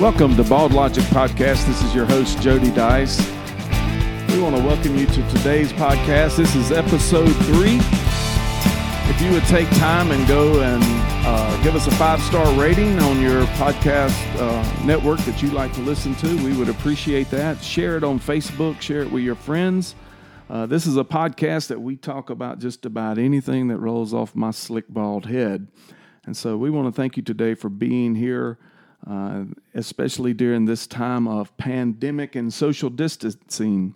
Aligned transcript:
Welcome 0.00 0.34
to 0.36 0.44
Bald 0.44 0.72
Logic 0.72 1.04
Podcast. 1.04 1.66
This 1.66 1.82
is 1.82 1.94
your 1.94 2.06
host, 2.06 2.40
Jody 2.40 2.70
Dice. 2.70 3.20
We 4.30 4.40
want 4.40 4.56
to 4.56 4.62
welcome 4.62 4.96
you 4.96 5.04
to 5.04 5.28
today's 5.28 5.74
podcast. 5.74 6.38
This 6.38 6.56
is 6.56 6.72
episode 6.72 7.30
three. 7.44 7.78
If 9.10 9.20
you 9.20 9.30
would 9.30 9.44
take 9.44 9.68
time 9.72 10.10
and 10.10 10.26
go 10.26 10.62
and 10.62 10.82
uh, 11.26 11.62
give 11.62 11.76
us 11.76 11.86
a 11.86 11.90
five 11.96 12.18
star 12.22 12.50
rating 12.58 12.98
on 13.00 13.20
your 13.20 13.44
podcast 13.58 14.16
uh, 14.40 14.86
network 14.86 15.20
that 15.20 15.42
you 15.42 15.50
like 15.50 15.74
to 15.74 15.82
listen 15.82 16.14
to, 16.14 16.44
we 16.44 16.56
would 16.56 16.70
appreciate 16.70 17.28
that. 17.28 17.62
Share 17.62 17.98
it 17.98 18.02
on 18.02 18.18
Facebook, 18.18 18.80
share 18.80 19.02
it 19.02 19.12
with 19.12 19.22
your 19.22 19.34
friends. 19.34 19.94
Uh, 20.48 20.64
this 20.64 20.86
is 20.86 20.96
a 20.96 21.04
podcast 21.04 21.66
that 21.66 21.82
we 21.82 21.94
talk 21.94 22.30
about 22.30 22.58
just 22.58 22.86
about 22.86 23.18
anything 23.18 23.68
that 23.68 23.76
rolls 23.76 24.14
off 24.14 24.34
my 24.34 24.50
slick 24.50 24.88
bald 24.88 25.26
head. 25.26 25.68
And 26.24 26.34
so 26.34 26.56
we 26.56 26.70
want 26.70 26.88
to 26.88 26.98
thank 26.98 27.18
you 27.18 27.22
today 27.22 27.54
for 27.54 27.68
being 27.68 28.14
here 28.14 28.58
uh, 29.06 29.44
especially 29.74 30.34
during 30.34 30.64
this 30.64 30.86
time 30.86 31.26
of 31.26 31.56
pandemic 31.56 32.36
and 32.36 32.52
social 32.52 32.90
distancing. 32.90 33.94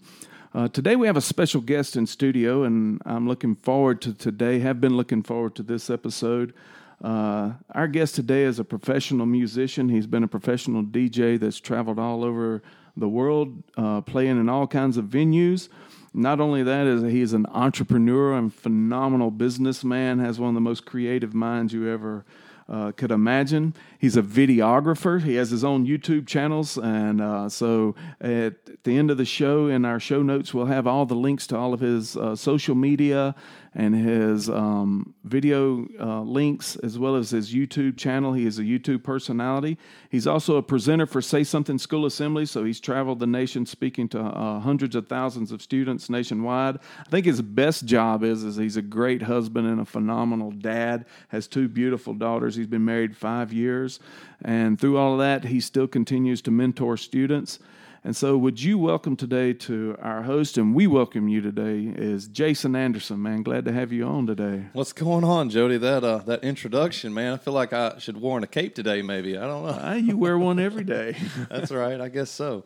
Uh, 0.55 0.69
today 0.69 0.95
we 0.97 1.07
have 1.07 1.17
a 1.17 1.21
special 1.21 1.61
guest 1.61 1.97
in 1.97 2.07
studio, 2.07 2.63
and 2.63 3.03
I'm 3.05 3.27
looking 3.27 3.55
forward 3.57 4.01
to 4.03 4.15
today. 4.15 4.61
Have 4.61 4.81
been 4.81 4.97
looking 4.97 5.23
forward 5.23 5.55
to 5.57 5.63
this 5.63 5.91
episode. 5.91 6.55
Uh, 7.03 7.53
our 7.71 7.89
guest 7.89 8.15
today 8.15 8.45
is 8.45 8.59
a 8.59 8.65
professional 8.65 9.27
musician. 9.27 9.89
He's 9.89 10.07
been 10.07 10.23
a 10.23 10.29
professional 10.29 10.83
DJ 10.83 11.39
that's 11.39 11.59
traveled 11.59 11.99
all 11.99 12.25
over 12.25 12.63
the 12.97 13.09
world, 13.09 13.63
uh, 13.77 14.01
playing 14.01 14.39
in 14.41 14.49
all 14.49 14.67
kinds 14.67 14.97
of 14.97 15.07
venues. 15.07 15.69
Not 16.15 16.41
only 16.41 16.63
that, 16.63 16.87
is 16.87 17.03
he 17.03 17.21
is 17.21 17.33
an 17.33 17.47
entrepreneur 17.51 18.35
and 18.35 18.55
phenomenal 18.55 19.33
businessman. 19.33 20.21
Has 20.21 20.39
one 20.39 20.51
of 20.51 20.55
the 20.55 20.61
most 20.61 20.87
creative 20.87 21.35
minds 21.35 21.73
you 21.73 21.91
ever 21.91 22.25
uh, 22.69 22.93
could 22.93 23.11
imagine. 23.11 23.75
He's 23.99 24.17
a 24.17 24.23
videographer. 24.23 25.23
He 25.23 25.35
has 25.35 25.51
his 25.51 25.65
own 25.65 25.87
YouTube 25.87 26.27
channels. 26.27 26.79
And 26.79 27.21
uh, 27.21 27.49
so 27.49 27.95
at 28.21 28.83
the 28.85 28.97
end 28.97 29.11
of 29.11 29.19
the 29.19 29.25
show, 29.25 29.69
in 29.69 29.85
our 29.85 30.01
show 30.01 30.23
notes, 30.23 30.55
we'll 30.55 30.67
have 30.67 30.87
all 30.87 31.07
the 31.07 31.15
links 31.15 31.47
to 31.49 31.57
all 31.57 31.75
of 31.75 31.81
his 31.81 32.17
uh, 32.17 32.35
social 32.37 32.75
media 32.75 33.35
and 33.75 33.95
his 33.95 34.49
um, 34.49 35.15
video 35.25 35.87
uh, 35.99 36.21
links 36.23 36.77
as 36.77 36.99
well 36.99 37.17
as 37.17 37.31
his 37.31 37.53
YouTube 37.53 37.97
channel. 37.97 38.33
He 38.33 38.47
is 38.47 38.59
a 38.59 38.63
YouTube 38.63 39.03
personality. 39.03 39.79
He's 40.11 40.27
also 40.27 40.57
a 40.57 40.63
presenter 40.63 41.07
for 41.07 41.21
Say 41.21 41.43
Something 41.43 41.79
School 41.79 42.07
Assembly, 42.07 42.47
so 42.47 42.65
he's 42.65 42.81
traveled 42.81 43.19
the 43.19 43.27
nation 43.27 43.67
speaking 43.67 44.09
to 44.11 44.21
uh, 44.21 44.61
hundreds 44.61 44.95
of 44.95 45.09
thousands 45.09 45.51
of 45.51 45.61
students 45.61 46.09
nationwide. 46.09 46.79
I 47.01 47.11
think 47.11 47.27
his 47.27 47.43
best 47.43 47.85
job 47.85 48.23
is 48.23 48.45
is 48.45 48.57
he's 48.57 48.77
a 48.77 48.83
great 48.83 49.23
husband 49.23 49.67
and 49.67 49.81
a 49.81 49.85
phenomenal 49.85 50.53
dad. 50.53 51.07
Has 51.29 51.49
two 51.49 51.69
beautiful 51.69 52.15
daughters. 52.15 52.55
He's 52.55 52.67
been 52.67 52.85
married 52.85 53.17
five 53.17 53.53
years, 53.53 53.99
and 54.45 54.81
through 54.81 54.99
all 54.99 55.15
of 55.15 55.19
that, 55.19 55.45
he 55.49 55.61
still 55.61 55.89
continues 55.89 56.41
to 56.43 56.51
mentor 56.51 56.97
students. 56.97 57.59
And 58.07 58.15
so, 58.15 58.37
would 58.37 58.61
you 58.61 58.77
welcome 58.77 59.17
today 59.17 59.55
to 59.55 59.97
our 59.99 60.25
host, 60.25 60.59
and 60.59 60.75
we 60.75 60.87
welcome 60.87 61.27
you 61.27 61.41
today, 61.41 61.91
is 61.97 62.29
Jason 62.29 62.77
Anderson. 62.77 63.23
Man, 63.23 63.43
glad 63.43 63.65
to 63.65 63.73
have 63.73 63.93
you 63.93 64.05
on 64.05 64.27
today. 64.27 64.67
What's 64.75 64.93
going 64.93 65.25
on, 65.25 65.49
Jody? 65.49 65.79
That 65.79 66.05
uh, 66.05 66.19
that 66.19 66.45
introduction, 66.45 67.15
man. 67.15 67.33
I 67.33 67.37
feel 67.39 67.55
like 67.55 67.73
I 67.73 67.97
should 67.97 68.21
wear 68.21 68.39
a 68.41 68.47
cape 68.47 68.75
today. 68.75 69.01
Maybe 69.01 69.39
I 69.39 69.47
don't 69.47 69.65
know. 69.65 69.71
Uh, 69.71 69.95
you 69.95 70.19
wear 70.19 70.39
one 70.39 70.59
every 70.59 70.85
day. 70.85 71.17
that's 71.49 71.73
right. 71.73 71.99
I 71.99 72.11
guess 72.11 72.31
so. 72.31 72.65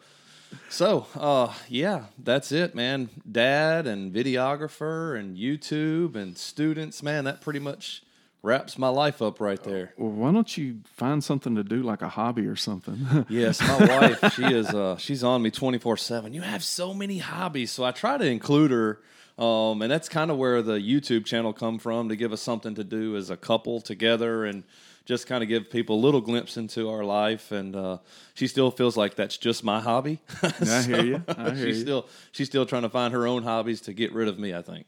So, 0.71 1.07
uh, 1.15 1.55
yeah, 1.69 2.07
that's 2.19 2.51
it, 2.51 2.75
man. 2.75 3.09
Dad 3.31 3.87
and 3.87 4.13
videographer 4.13 5.17
and 5.17 5.37
YouTube 5.37 6.17
and 6.17 6.37
students, 6.37 7.01
man. 7.01 7.23
That 7.23 7.43
pretty 7.43 7.61
much 7.61 8.03
wraps 8.49 8.79
my 8.79 8.89
life 8.89 9.21
up 9.21 9.41
right 9.41 9.63
there. 9.63 9.93
Well, 9.99 10.11
why 10.11 10.33
don't 10.33 10.57
you 10.57 10.81
find 10.85 11.23
something 11.23 11.55
to 11.57 11.63
do, 11.63 11.83
like 11.83 12.01
a 12.03 12.09
hobby 12.09 12.47
or 12.47 12.57
something? 12.57 13.27
yes, 13.29 13.61
my 13.61 13.87
wife, 13.87 14.35
she 14.35 14.45
is, 14.45 14.69
uh, 14.71 14.97
she's 14.97 15.23
on 15.23 15.43
me 15.43 15.51
twenty 15.51 15.79
four 15.79 15.97
seven. 15.97 16.33
You 16.33 16.41
have 16.41 16.65
so 16.65 16.95
many 16.95 17.19
hobbies, 17.19 17.71
so 17.71 17.85
I 17.85 17.93
try 17.93 18.17
to 18.19 18.25
include 18.25 18.71
her. 18.71 19.01
Um, 19.39 19.83
and 19.83 19.93
that's 19.93 20.09
kind 20.09 20.33
of 20.33 20.37
where 20.37 20.63
the 20.63 20.79
YouTube 20.81 21.25
channel 21.25 21.53
come 21.53 21.79
from 21.79 22.09
to 22.09 22.17
give 22.17 22.33
us 22.33 22.43
something 22.43 22.75
to 22.75 22.83
do 22.83 23.17
as 23.17 23.31
a 23.31 23.37
couple 23.37 23.81
together 23.81 24.45
and 24.45 24.65
just 25.05 25.29
kind 25.29 25.45
of 25.45 25.49
give 25.49 25.71
people 25.71 25.95
a 25.97 26.03
little 26.03 26.21
glimpse 26.21 26.57
into 26.57 26.91
our 26.91 27.05
life. 27.05 27.53
And 27.53 27.77
uh, 27.77 27.99
she 28.35 28.49
still 28.49 28.73
feels 28.73 28.97
like 28.97 29.15
that's 29.15 29.37
just 29.37 29.63
my 29.63 29.81
hobby. 29.81 30.19
so 30.41 30.75
I 30.75 30.83
hear 30.83 31.05
you. 31.05 31.25
I 31.29 31.51
hear 31.51 31.67
she's 31.67 31.77
you. 31.79 31.83
still 31.83 32.07
she's 32.33 32.49
still 32.49 32.67
trying 32.67 32.83
to 32.83 32.89
find 32.91 33.15
her 33.15 33.29
own 33.29 33.45
hobbies 33.45 33.81
to 33.83 33.93
get 33.93 34.13
rid 34.13 34.27
of 34.27 34.41
me. 34.41 34.55
I 34.55 34.63
think. 34.63 34.87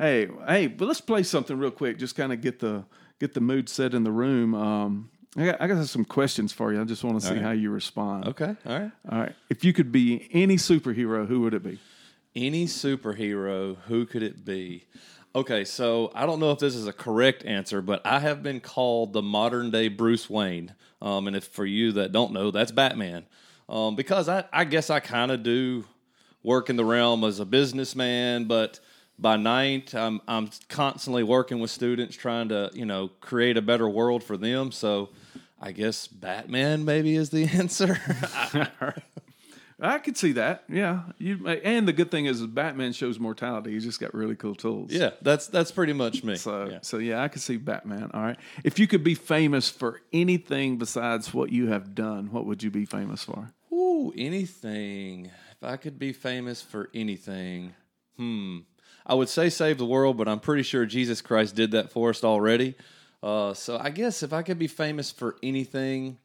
Hey, 0.00 0.28
hey, 0.48 0.66
but 0.66 0.88
let's 0.88 1.02
play 1.02 1.22
something 1.22 1.58
real 1.58 1.70
quick. 1.70 1.98
Just 1.98 2.16
kind 2.16 2.32
of 2.32 2.40
get 2.40 2.58
the 2.58 2.84
get 3.18 3.34
the 3.34 3.40
mood 3.42 3.68
set 3.68 3.92
in 3.92 4.02
the 4.02 4.10
room. 4.10 4.54
Um, 4.54 5.10
I 5.36 5.44
got, 5.44 5.60
I 5.60 5.66
got 5.66 5.86
some 5.86 6.06
questions 6.06 6.54
for 6.54 6.72
you. 6.72 6.80
I 6.80 6.84
just 6.84 7.04
want 7.04 7.20
to 7.20 7.26
see 7.26 7.34
right. 7.34 7.42
how 7.42 7.50
you 7.50 7.70
respond. 7.70 8.28
Okay. 8.28 8.56
All 8.64 8.78
right. 8.78 8.90
All 9.12 9.18
right. 9.18 9.34
If 9.50 9.62
you 9.62 9.74
could 9.74 9.92
be 9.92 10.26
any 10.32 10.56
superhero, 10.56 11.26
who 11.26 11.42
would 11.42 11.52
it 11.52 11.62
be? 11.62 11.78
Any 12.34 12.64
superhero, 12.64 13.76
who 13.88 14.06
could 14.06 14.22
it 14.22 14.42
be? 14.42 14.86
Okay, 15.34 15.64
so 15.64 16.10
I 16.14 16.24
don't 16.24 16.40
know 16.40 16.50
if 16.50 16.60
this 16.60 16.74
is 16.74 16.86
a 16.86 16.94
correct 16.94 17.44
answer, 17.44 17.82
but 17.82 18.00
I 18.06 18.20
have 18.20 18.42
been 18.42 18.60
called 18.60 19.12
the 19.12 19.22
modern 19.22 19.70
day 19.70 19.88
Bruce 19.88 20.30
Wayne. 20.30 20.74
Um, 21.02 21.26
and 21.26 21.36
if 21.36 21.44
for 21.44 21.66
you 21.66 21.92
that 21.92 22.10
don't 22.10 22.32
know, 22.32 22.50
that's 22.50 22.72
Batman. 22.72 23.26
Um, 23.68 23.96
because 23.96 24.30
I, 24.30 24.44
I 24.50 24.64
guess 24.64 24.88
I 24.88 25.00
kind 25.00 25.30
of 25.30 25.42
do 25.42 25.84
work 26.42 26.70
in 26.70 26.76
the 26.76 26.86
realm 26.86 27.22
as 27.22 27.38
a 27.38 27.44
businessman, 27.44 28.46
but 28.46 28.80
by 29.20 29.36
night 29.36 29.94
I'm 29.94 30.20
I'm 30.26 30.50
constantly 30.68 31.22
working 31.22 31.60
with 31.60 31.70
students 31.70 32.16
trying 32.16 32.48
to 32.48 32.70
you 32.72 32.86
know 32.86 33.08
create 33.20 33.56
a 33.56 33.62
better 33.62 33.88
world 33.88 34.24
for 34.24 34.36
them. 34.36 34.72
So 34.72 35.10
I 35.60 35.72
guess 35.72 36.06
Batman 36.06 36.84
maybe 36.84 37.14
is 37.16 37.30
the 37.30 37.44
answer. 37.52 37.98
I 39.82 39.98
could 39.98 40.16
see 40.16 40.32
that. 40.32 40.64
Yeah, 40.68 41.04
you, 41.18 41.46
and 41.46 41.88
the 41.88 41.92
good 41.92 42.10
thing 42.10 42.26
is, 42.26 42.44
Batman 42.46 42.92
shows 42.92 43.18
mortality. 43.18 43.72
He's 43.72 43.84
just 43.84 43.98
got 43.98 44.12
really 44.12 44.36
cool 44.36 44.54
tools. 44.54 44.92
Yeah, 44.92 45.10
that's 45.22 45.46
that's 45.46 45.70
pretty 45.70 45.94
much 45.94 46.22
me. 46.22 46.36
So, 46.36 46.68
yeah. 46.68 46.78
so 46.82 46.98
yeah, 46.98 47.22
I 47.22 47.28
could 47.28 47.40
see 47.40 47.56
Batman. 47.56 48.10
All 48.12 48.22
right. 48.22 48.36
If 48.62 48.78
you 48.78 48.86
could 48.86 49.02
be 49.02 49.14
famous 49.14 49.70
for 49.70 50.02
anything 50.12 50.76
besides 50.76 51.32
what 51.32 51.50
you 51.50 51.68
have 51.68 51.94
done, 51.94 52.30
what 52.30 52.44
would 52.44 52.62
you 52.62 52.70
be 52.70 52.84
famous 52.84 53.24
for? 53.24 53.54
Ooh, 53.72 54.12
anything. 54.16 55.30
If 55.52 55.64
I 55.64 55.76
could 55.76 55.98
be 55.98 56.12
famous 56.12 56.60
for 56.60 56.90
anything, 56.92 57.74
hmm. 58.16 58.58
I 59.10 59.14
would 59.14 59.28
say 59.28 59.50
save 59.50 59.78
the 59.78 59.84
world, 59.84 60.16
but 60.16 60.28
I'm 60.28 60.38
pretty 60.38 60.62
sure 60.62 60.86
Jesus 60.86 61.20
Christ 61.20 61.56
did 61.56 61.72
that 61.72 61.90
for 61.90 62.10
us 62.10 62.22
already. 62.22 62.76
Uh, 63.20 63.54
so 63.54 63.76
I 63.76 63.90
guess 63.90 64.22
if 64.22 64.32
I 64.32 64.42
could 64.42 64.56
be 64.56 64.68
famous 64.68 65.10
for 65.10 65.34
anything, 65.42 66.18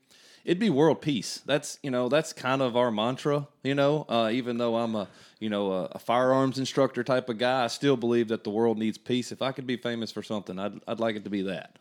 it'd 0.43 0.59
be 0.59 0.69
world 0.69 1.01
peace. 1.01 1.41
That's 1.47 1.79
you 1.81 1.89
know 1.89 2.09
that's 2.09 2.31
kind 2.31 2.61
of 2.61 2.77
our 2.77 2.91
mantra. 2.91 3.47
You 3.63 3.73
know, 3.73 4.05
uh, 4.07 4.29
even 4.31 4.59
though 4.59 4.75
I'm 4.75 4.93
a 4.93 5.07
you 5.39 5.49
know 5.49 5.71
a, 5.71 5.83
a, 5.93 5.99
firearms 5.99 6.59
instructor 6.59 7.03
type 7.03 7.27
of 7.27 7.39
guy, 7.39 7.63
I 7.63 7.67
still 7.67 7.97
believe 7.97 8.27
that 8.27 8.43
the 8.43 8.51
world 8.51 8.77
needs 8.77 8.99
peace. 8.99 9.31
If 9.31 9.41
I 9.41 9.51
could 9.51 9.65
be 9.65 9.77
famous 9.77 10.11
for 10.11 10.21
something, 10.21 10.59
I'd 10.59 10.79
I'd 10.87 10.99
like 10.99 11.15
it 11.15 11.23
to 11.23 11.31
be 11.31 11.41
that. 11.41 11.79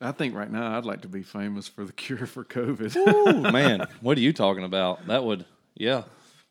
I 0.00 0.12
think 0.12 0.34
right 0.34 0.50
now 0.50 0.74
I'd 0.74 0.86
like 0.86 1.02
to 1.02 1.08
be 1.08 1.22
famous 1.22 1.68
for 1.68 1.84
the 1.84 1.92
cure 1.92 2.24
for 2.24 2.44
COVID. 2.44 2.96
Ooh, 2.96 3.42
man, 3.52 3.86
what 4.00 4.16
are 4.16 4.22
you 4.22 4.32
talking 4.32 4.64
about? 4.64 5.06
That 5.06 5.22
would 5.22 5.44
yeah, 5.74 6.04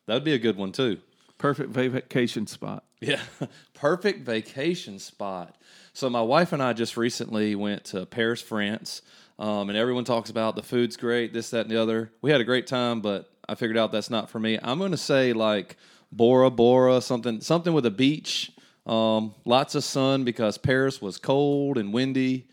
that'd 0.06 0.22
be 0.22 0.34
a 0.34 0.38
good 0.38 0.56
one 0.56 0.70
too. 0.70 1.00
Perfect 1.38 1.70
vacation 1.70 2.46
spot. 2.46 2.84
Yeah, 3.00 3.20
perfect 3.74 4.24
vacation 4.24 4.98
spot. 4.98 5.56
So 5.92 6.08
my 6.08 6.22
wife 6.22 6.52
and 6.52 6.62
I 6.62 6.72
just 6.72 6.96
recently 6.96 7.54
went 7.54 7.84
to 7.86 8.06
Paris, 8.06 8.40
France, 8.40 9.02
um, 9.38 9.68
and 9.68 9.76
everyone 9.76 10.04
talks 10.04 10.30
about 10.30 10.56
the 10.56 10.62
food's 10.62 10.96
great, 10.96 11.32
this, 11.32 11.50
that, 11.50 11.62
and 11.62 11.70
the 11.70 11.80
other. 11.80 12.12
We 12.22 12.30
had 12.30 12.40
a 12.40 12.44
great 12.44 12.66
time, 12.66 13.00
but 13.00 13.30
I 13.48 13.54
figured 13.56 13.76
out 13.76 13.92
that's 13.92 14.10
not 14.10 14.30
for 14.30 14.38
me. 14.38 14.58
I'm 14.62 14.78
going 14.78 14.92
to 14.92 14.96
say 14.96 15.32
like 15.32 15.76
Bora 16.10 16.50
Bora, 16.50 17.00
something, 17.00 17.40
something 17.40 17.72
with 17.72 17.86
a 17.86 17.90
beach, 17.90 18.52
um, 18.86 19.34
lots 19.44 19.74
of 19.74 19.84
sun 19.84 20.24
because 20.24 20.58
Paris 20.58 21.00
was 21.02 21.18
cold 21.18 21.78
and 21.78 21.92
windy 21.92 22.46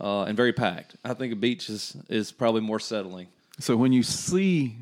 uh, 0.00 0.24
and 0.24 0.36
very 0.36 0.52
packed. 0.52 0.96
I 1.04 1.14
think 1.14 1.32
a 1.32 1.36
beach 1.36 1.68
is 1.68 1.96
is 2.08 2.32
probably 2.32 2.60
more 2.60 2.80
settling. 2.80 3.28
So 3.60 3.76
when 3.76 3.92
you 3.92 4.02
see 4.02 4.76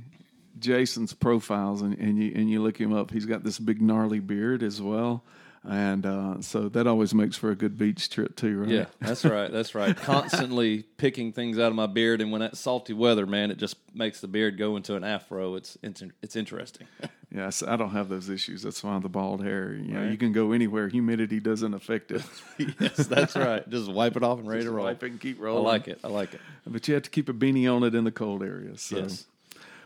Jason's 0.62 1.12
profiles 1.12 1.82
and, 1.82 1.98
and 1.98 2.18
you 2.22 2.32
and 2.34 2.48
you 2.50 2.62
look 2.62 2.80
him 2.80 2.92
up, 2.94 3.10
he's 3.10 3.26
got 3.26 3.44
this 3.44 3.58
big 3.58 3.82
gnarly 3.82 4.20
beard 4.20 4.62
as 4.62 4.80
well. 4.80 5.22
And 5.64 6.04
uh, 6.04 6.40
so 6.40 6.68
that 6.70 6.88
always 6.88 7.14
makes 7.14 7.36
for 7.36 7.52
a 7.52 7.54
good 7.54 7.78
beach 7.78 8.10
trip 8.10 8.34
too, 8.34 8.62
right? 8.62 8.68
Yeah, 8.68 8.86
that's 9.00 9.24
right. 9.24 9.48
That's 9.48 9.76
right. 9.76 9.96
Constantly 10.26 10.82
picking 10.96 11.32
things 11.32 11.56
out 11.56 11.68
of 11.68 11.76
my 11.76 11.86
beard, 11.86 12.20
and 12.20 12.32
when 12.32 12.40
that 12.40 12.56
salty 12.56 12.92
weather, 12.94 13.26
man, 13.26 13.52
it 13.52 13.58
just 13.58 13.76
makes 13.94 14.20
the 14.20 14.26
beard 14.26 14.58
go 14.58 14.74
into 14.76 14.96
an 14.96 15.04
afro. 15.04 15.54
It's 15.54 15.78
it's 15.80 16.02
it's 16.20 16.34
interesting. 16.34 16.88
yes, 17.32 17.62
I 17.62 17.76
don't 17.76 17.90
have 17.90 18.08
those 18.08 18.28
issues. 18.28 18.62
That's 18.64 18.82
why 18.82 18.98
the 18.98 19.08
bald 19.08 19.44
hair. 19.44 19.72
You 19.74 19.92
know, 19.92 20.00
Right. 20.00 20.10
you 20.10 20.16
can 20.18 20.32
go 20.32 20.50
anywhere. 20.50 20.88
Humidity 20.88 21.38
doesn't 21.38 21.74
affect 21.74 22.10
it. 22.10 22.22
yes, 22.80 22.96
that's 23.06 23.36
right. 23.36 23.68
Just 23.70 23.88
wipe 23.88 24.16
it 24.16 24.24
off 24.24 24.40
and 24.40 24.48
ready 24.48 24.64
to 24.64 24.70
roll. 24.72 24.86
Wipe 24.86 25.04
it 25.04 25.12
and 25.12 25.20
keep 25.20 25.40
rolling. 25.40 25.64
I 25.64 25.68
like 25.68 25.86
it. 25.86 26.00
I 26.02 26.08
like 26.08 26.34
it. 26.34 26.40
But 26.66 26.88
you 26.88 26.94
have 26.94 27.04
to 27.04 27.10
keep 27.10 27.28
a 27.28 27.32
beanie 27.32 27.72
on 27.72 27.84
it 27.84 27.94
in 27.94 28.02
the 28.02 28.10
cold 28.10 28.42
areas. 28.42 28.82
So. 28.82 28.96
Yes. 28.96 29.26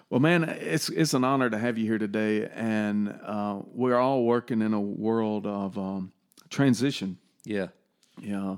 Well, 0.08 0.20
man, 0.20 0.44
it's 0.44 0.88
it's 0.88 1.14
an 1.14 1.24
honor 1.24 1.50
to 1.50 1.58
have 1.58 1.78
you 1.78 1.84
here 1.84 1.98
today, 1.98 2.48
and 2.54 3.18
uh, 3.24 3.60
we're 3.66 3.98
all 3.98 4.24
working 4.24 4.62
in 4.62 4.72
a 4.72 4.80
world 4.80 5.46
of 5.46 5.76
um, 5.76 6.12
transition. 6.48 7.18
Yeah. 7.44 7.68
yeah. 8.20 8.56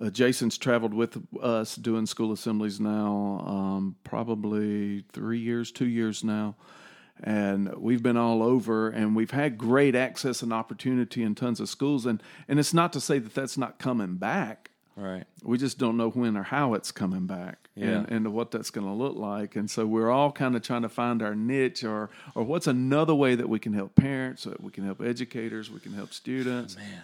uh, 0.00 0.10
Jason's 0.10 0.56
traveled 0.56 0.94
with 0.94 1.18
us 1.42 1.76
doing 1.76 2.06
school 2.06 2.32
assemblies 2.32 2.80
now, 2.80 3.44
um, 3.46 3.96
probably 4.04 5.04
three 5.12 5.38
years, 5.38 5.72
two 5.72 5.88
years 5.88 6.24
now. 6.24 6.56
And 7.20 7.74
we've 7.76 8.02
been 8.02 8.16
all 8.16 8.44
over 8.44 8.90
and 8.90 9.16
we've 9.16 9.32
had 9.32 9.58
great 9.58 9.96
access 9.96 10.40
and 10.40 10.52
opportunity 10.52 11.24
in 11.24 11.34
tons 11.34 11.58
of 11.58 11.68
schools. 11.68 12.06
And, 12.06 12.22
and 12.46 12.60
it's 12.60 12.72
not 12.72 12.92
to 12.92 13.00
say 13.00 13.18
that 13.18 13.34
that's 13.34 13.58
not 13.58 13.80
coming 13.80 14.18
back. 14.18 14.70
Right. 14.94 15.24
We 15.42 15.58
just 15.58 15.78
don't 15.78 15.96
know 15.96 16.10
when 16.10 16.36
or 16.36 16.44
how 16.44 16.74
it's 16.74 16.92
coming 16.92 17.26
back 17.26 17.67
Yeah. 17.78 17.86
and, 17.88 18.10
and 18.10 18.32
what 18.32 18.50
that's 18.50 18.70
going 18.70 18.86
to 18.86 18.92
look 18.92 19.16
like. 19.16 19.56
And 19.56 19.70
so 19.70 19.86
we're 19.86 20.10
all 20.10 20.32
kind 20.32 20.56
of 20.56 20.62
trying 20.62 20.82
to 20.82 20.88
find 20.88 21.22
our 21.22 21.34
niche 21.34 21.84
or, 21.84 22.10
or 22.34 22.42
what's 22.42 22.66
another 22.66 23.14
way 23.14 23.34
that 23.36 23.48
we 23.48 23.58
can 23.58 23.72
help 23.72 23.94
parents, 23.94 24.44
that 24.44 24.60
we 24.62 24.72
can 24.72 24.84
help 24.84 25.00
educators, 25.00 25.70
we 25.70 25.78
can 25.78 25.92
help 25.92 26.12
students. 26.12 26.76
Man, 26.76 27.02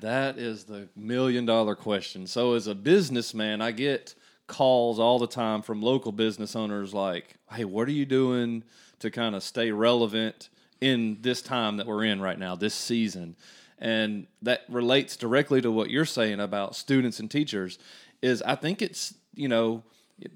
that 0.00 0.38
is 0.38 0.64
the 0.64 0.88
million 0.96 1.44
dollar 1.44 1.74
question. 1.74 2.26
So, 2.26 2.54
as 2.54 2.66
a 2.66 2.74
businessman, 2.74 3.60
I 3.60 3.72
get 3.72 4.14
calls 4.46 4.98
all 4.98 5.18
the 5.18 5.26
time 5.26 5.62
from 5.62 5.82
local 5.82 6.12
business 6.12 6.54
owners 6.56 6.94
like, 6.94 7.34
hey, 7.52 7.64
what 7.64 7.88
are 7.88 7.92
you 7.92 8.06
doing 8.06 8.62
to 9.00 9.10
kind 9.10 9.34
of 9.34 9.42
stay 9.42 9.70
relevant 9.70 10.48
in 10.80 11.18
this 11.20 11.42
time 11.42 11.76
that 11.78 11.86
we're 11.86 12.04
in 12.04 12.20
right 12.20 12.38
now, 12.38 12.54
this 12.54 12.74
season? 12.74 13.36
And 13.78 14.26
that 14.42 14.62
relates 14.68 15.16
directly 15.16 15.60
to 15.60 15.70
what 15.70 15.90
you're 15.90 16.06
saying 16.06 16.40
about 16.40 16.74
students 16.74 17.20
and 17.20 17.30
teachers. 17.30 17.78
Is 18.22 18.42
I 18.42 18.54
think 18.54 18.80
it's, 18.80 19.14
you 19.34 19.48
know, 19.48 19.82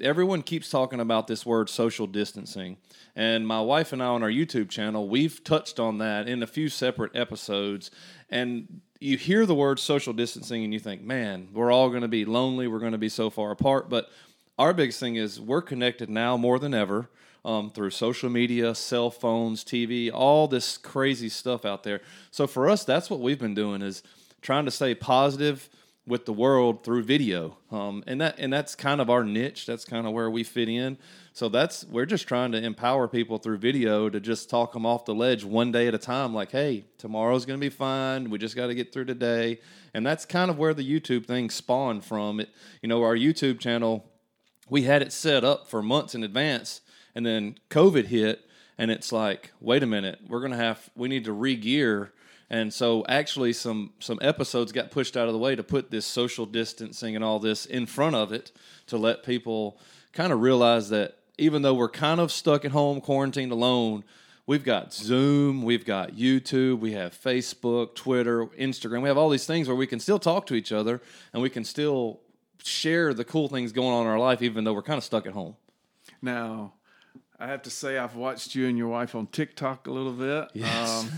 everyone 0.01 0.43
keeps 0.43 0.71
talking 0.71 1.01
about 1.01 1.27
this 1.27 1.47
word 1.47 1.69
social 1.69 2.07
distancing. 2.07 2.77
And 3.17 3.47
my 3.47 3.61
wife 3.61 3.93
and 3.93 4.03
I 4.03 4.07
on 4.07 4.23
our 4.23 4.31
YouTube 4.31 4.69
channel, 4.69 5.09
we've 5.09 5.43
touched 5.43 5.81
on 5.81 5.99
that 5.99 6.29
in 6.29 6.43
a 6.43 6.47
few 6.47 6.69
separate 6.69 7.15
episodes. 7.17 7.91
And 8.29 8.81
you 9.01 9.17
hear 9.17 9.47
the 9.47 9.55
word 9.55 9.79
social 9.79 10.13
distancing 10.13 10.65
and 10.65 10.73
you 10.73 10.79
think, 10.79 11.03
man, 11.03 11.49
we're 11.53 11.73
all 11.73 11.89
going 11.89 12.03
to 12.03 12.09
be 12.09 12.25
lonely. 12.25 12.69
We're 12.69 12.79
going 12.79 12.93
to 12.93 12.99
be 12.99 13.09
so 13.09 13.31
far 13.31 13.51
apart. 13.51 13.89
But 13.89 14.11
our 14.59 14.75
biggest 14.75 15.01
thing 15.01 15.17
is 15.17 15.41
we're 15.41 15.63
connected 15.63 16.11
now 16.11 16.37
more 16.37 16.59
than 16.59 16.75
ever 16.75 17.09
um, 17.45 17.71
through 17.71 17.91
social 17.91 18.29
media, 18.29 18.75
cell 18.75 19.11
phones, 19.11 19.65
TV, 19.65 20.11
all 20.13 20.47
this 20.47 20.77
crazy 20.77 21.31
stuff 21.31 21.65
out 21.65 21.83
there. 21.83 22.03
So 22.31 22.47
for 22.47 22.69
us, 22.69 22.85
that's 22.85 23.09
what 23.09 23.21
we've 23.21 23.39
been 23.39 23.55
doing 23.55 23.81
is 23.81 24.03
trying 24.43 24.67
to 24.67 24.71
stay 24.71 24.95
positive 24.95 25.71
with 26.11 26.27
the 26.27 26.33
world 26.33 26.83
through 26.83 27.05
video, 27.05 27.57
um, 27.71 28.03
and 28.07 28.21
that 28.21 28.35
and 28.39 28.53
that's 28.53 28.75
kind 28.75 29.01
of 29.01 29.09
our 29.09 29.25
niche. 29.25 29.65
That's 29.65 29.85
kind 29.85 30.07
of 30.07 30.13
where 30.13 30.29
we 30.29 30.43
fit 30.43 30.69
in. 30.69 30.99
So 31.33 31.49
that's 31.49 31.85
we're 31.85 32.05
just 32.05 32.27
trying 32.27 32.53
to 32.53 32.59
empower 32.59 33.07
people 33.07 33.39
through 33.39 33.59
video 33.59 34.11
to 34.11 34.21
just 34.21 34.51
talk 34.51 34.73
them 34.73 34.85
off 34.85 35.05
the 35.05 35.15
ledge 35.15 35.45
one 35.45 35.71
day 35.71 35.87
at 35.87 35.95
a 35.95 35.99
time. 35.99 36.35
Like, 36.35 36.51
hey, 36.51 36.85
tomorrow's 36.99 37.47
going 37.47 37.59
to 37.59 37.65
be 37.65 37.71
fine. 37.71 38.29
We 38.29 38.39
just 38.39 38.57
got 38.57 38.67
to 38.67 38.75
get 38.75 38.93
through 38.93 39.05
today, 39.07 39.61
and 39.95 40.05
that's 40.05 40.27
kind 40.27 40.51
of 40.51 40.59
where 40.59 40.75
the 40.75 40.83
YouTube 40.83 41.27
thing 41.27 41.49
spawned 41.49 42.05
from. 42.05 42.41
It, 42.41 42.51
you 42.83 42.89
know, 42.89 43.03
our 43.03 43.17
YouTube 43.17 43.61
channel, 43.61 44.05
we 44.69 44.83
had 44.83 45.03
it 45.03 45.13
set 45.13 45.45
up 45.45 45.69
for 45.69 45.81
months 45.81 46.15
in 46.15 46.25
advance, 46.25 46.81
and 47.15 47.25
then 47.25 47.55
COVID 47.71 48.07
hit, 48.07 48.45
and 48.77 48.91
it's 48.91 49.13
like, 49.13 49.53
wait 49.61 49.85
a 49.85 49.87
minute, 49.87 50.19
we're 50.29 50.41
gonna 50.41 50.57
have 50.57 50.91
we 50.97 51.09
need 51.09 51.25
to 51.25 51.33
re-gear 51.33 52.13
and 52.51 52.75
so 52.75 53.05
actually 53.09 53.53
some 53.53 53.93
some 54.01 54.19
episodes 54.21 54.73
got 54.73 54.91
pushed 54.91 55.17
out 55.17 55.29
of 55.29 55.33
the 55.33 55.39
way 55.39 55.55
to 55.55 55.63
put 55.63 55.91
this 55.91 56.05
social 56.05 56.45
distancing 56.47 57.15
and 57.15 57.25
all 57.25 57.39
this 57.39 57.65
in 57.65 57.87
front 57.87 58.17
of 58.17 58.33
it 58.33 58.53
to 58.87 58.97
let 58.97 59.23
people 59.25 59.79
kind 60.13 60.33
of 60.33 60.41
realize 60.41 60.89
that 60.91 61.17
even 61.39 61.63
though 61.63 61.75
we're 61.75 61.89
kind 61.89 62.21
of 62.21 62.31
stuck 62.33 62.65
at 62.65 62.73
home 62.73 63.01
quarantined 63.01 63.53
alone 63.53 64.05
we've 64.47 64.65
got 64.65 64.93
zoom 64.93 65.63
we've 65.63 65.85
got 65.85 66.13
youtube 66.13 66.81
we 66.81 66.93
have 66.93 67.13
facebook 67.13 67.95
twitter 67.95 68.47
instagram 68.47 69.03
we 69.03 69.09
have 69.09 69.17
all 69.19 69.31
these 69.31 69.47
things 69.47 69.69
where 69.69 69.77
we 69.77 69.87
can 69.87 70.01
still 70.01 70.19
talk 70.19 70.47
to 70.47 70.55
each 70.55 70.73
other 70.73 71.01
and 71.33 71.43
we 71.43 71.49
can 71.49 71.65
still 71.65 72.21
share 72.63 73.15
the 73.15 73.25
cool 73.25 73.49
things 73.49 73.73
going 73.73 73.89
on 73.89 74.03
in 74.03 74.09
our 74.09 74.19
life 74.19 74.43
even 74.43 74.65
though 74.65 74.75
we're 74.75 74.83
kind 74.83 74.99
of 74.99 75.05
stuck 75.05 75.27
at 75.27 75.33
home 75.33 75.55
Now, 76.21 76.75
I 77.39 77.47
have 77.47 77.63
to 77.63 77.71
say, 77.71 77.97
I've 77.97 78.17
watched 78.17 78.55
you 78.55 78.67
and 78.69 78.77
your 78.77 78.89
wife 78.89 79.15
on 79.15 79.27
TikTok 79.27 79.87
a 79.87 79.91
little 79.91 80.13
bit. 80.13 80.51
Yes. 80.53 81.09